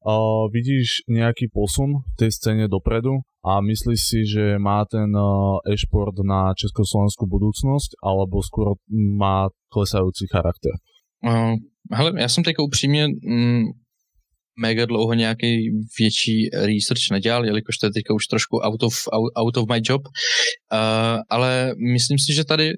Uh, 0.07 0.47
vidíš 0.47 1.03
nejaký 1.11 1.51
posun 1.51 1.99
v 1.99 2.15
tej 2.15 2.31
scéne 2.31 2.71
dopredu 2.71 3.27
a 3.43 3.59
myslíš 3.59 3.99
si, 3.99 4.19
že 4.23 4.55
má 4.55 4.87
ten 4.87 5.11
uh, 5.11 5.59
e-šport 5.67 6.15
na 6.23 6.55
československú 6.55 7.27
budúcnosť 7.27 7.99
alebo 7.99 8.39
skôr 8.39 8.79
má 9.19 9.51
klesajúci 9.67 10.31
charakter? 10.31 10.71
Uh, 11.19 11.59
hele, 11.91 12.15
já 12.15 12.29
jsem 12.29 12.43
teďka 12.43 12.63
upřímně 12.63 13.07
mm, 13.07 13.63
mega 14.59 14.85
dlouho 14.85 15.13
nějaký 15.13 15.75
větší 15.99 16.49
research 16.55 17.11
nedělal, 17.11 17.45
jelikož 17.45 17.77
to 17.77 17.85
je 17.85 17.91
teďka 17.91 18.13
už 18.13 18.27
trošku 18.27 18.57
out 18.63 18.83
of, 18.83 18.93
out 19.35 19.57
of 19.57 19.69
my 19.69 19.81
job, 19.83 20.01
uh, 20.07 21.19
ale 21.29 21.75
myslím 21.75 22.17
si, 22.19 22.33
že 22.33 22.47
tady 22.47 22.73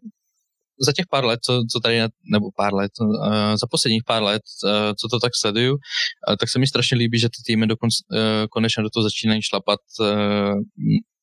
za 0.85 0.93
těch 0.93 1.05
pár 1.11 1.25
let, 1.25 1.39
co, 1.43 1.61
co 1.71 1.79
tady, 1.79 1.99
nebo 2.31 2.45
pár 2.55 2.73
let, 2.73 2.91
uh, 3.01 3.55
za 3.61 3.67
posledních 3.71 4.03
pár 4.03 4.23
let, 4.23 4.41
uh, 4.63 4.71
co 4.71 5.07
to 5.07 5.19
tak 5.19 5.31
sleduju, 5.35 5.73
uh, 5.73 6.35
tak 6.39 6.49
se 6.49 6.59
mi 6.59 6.67
strašně 6.67 6.97
líbí, 6.97 7.19
že 7.19 7.29
ty 7.29 7.43
týmy 7.45 7.67
dokonce 7.67 7.97
konečně 8.51 8.83
do 8.83 8.89
toho 8.89 9.03
začínají 9.03 9.41
šlapat 9.41 9.79
uh, 9.99 10.07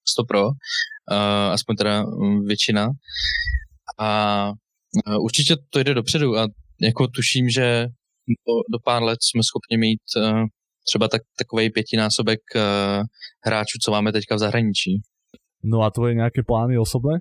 100 0.08 0.24
pro, 0.24 0.48
aspoň 1.50 1.76
teda 1.76 2.04
um, 2.04 2.44
většina. 2.44 2.88
A 3.98 4.52
určitě 5.20 5.56
to 5.70 5.78
jde 5.78 5.94
dopředu 5.94 6.38
a 6.38 6.48
jako 6.80 7.06
tuším, 7.08 7.48
že 7.48 7.86
do, 8.28 8.52
do 8.72 8.78
pár 8.84 9.02
let 9.02 9.18
jsme 9.22 9.42
schopni 9.42 9.76
mít 9.78 10.00
třeba 10.86 11.08
tak, 11.08 11.22
takový 11.38 11.70
pětinásobek 11.70 12.40
hráčů, 13.46 13.78
co 13.84 13.90
máme 13.90 14.12
teďka 14.12 14.34
v 14.34 14.38
zahraničí. 14.38 15.00
No 15.64 15.82
a 15.82 15.90
tvoje 15.90 16.14
nějaké 16.14 16.42
plány 16.46 16.78
osobné? 16.78 17.18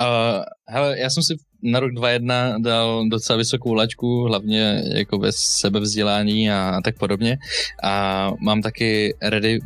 Uh, 0.00 0.42
hele, 0.68 0.98
já 0.98 1.10
jsem 1.10 1.22
si 1.22 1.34
na 1.62 1.80
rok 1.80 1.92
2021 1.92 2.58
dal 2.58 3.08
docela 3.08 3.36
vysokou 3.36 3.74
laťku, 3.74 4.24
hlavně 4.24 4.82
jako 4.94 5.18
ve 5.18 5.32
sebevzdělání 5.32 6.50
a 6.50 6.80
tak 6.84 6.98
podobně. 6.98 7.38
A 7.82 8.30
mám 8.40 8.62
taky 8.62 9.14
ready 9.22 9.58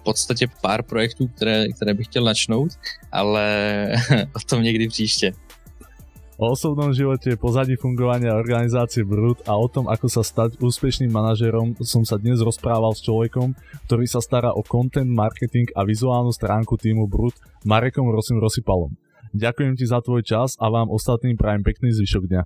v 0.00 0.02
podstatě 0.02 0.46
pár 0.62 0.82
projektů, 0.82 1.28
které, 1.28 1.68
které 1.68 1.94
bych 1.94 2.06
chtěl 2.06 2.24
načnout, 2.24 2.70
ale 3.12 3.46
o 4.36 4.40
tom 4.48 4.62
někdy 4.62 4.88
příště. 4.88 5.32
O 6.36 6.52
osobnom 6.52 6.92
živote, 6.92 7.32
pozadí 7.40 7.80
fungovania 7.80 8.36
organizácie 8.36 9.00
Brut 9.08 9.40
a 9.48 9.56
o 9.56 9.72
tom, 9.72 9.88
ako 9.88 10.04
sa 10.04 10.20
stať 10.20 10.60
úspešným 10.60 11.08
manažerom 11.08 11.72
som 11.80 12.04
sa 12.04 12.20
dnes 12.20 12.44
rozprával 12.44 12.92
s 12.92 13.00
človekom, 13.08 13.56
ktorý 13.88 14.04
sa 14.04 14.20
stará 14.20 14.52
o 14.52 14.60
content, 14.60 15.08
marketing 15.08 15.72
a 15.72 15.88
vizuálnu 15.88 16.28
stránku 16.36 16.76
týmu 16.76 17.08
Brut 17.08 17.32
Marekom 17.64 18.12
Rosim 18.12 18.36
Rosipalom. 18.36 18.92
Ďakujem 19.36 19.76
ti 19.76 19.84
za 19.84 20.00
tvoj 20.00 20.24
čas 20.24 20.56
a 20.56 20.72
vám 20.72 20.88
ostatným 20.88 21.36
prajem 21.36 21.60
pekný 21.60 21.92
zvyšok 21.92 22.24
dňa. 22.24 22.42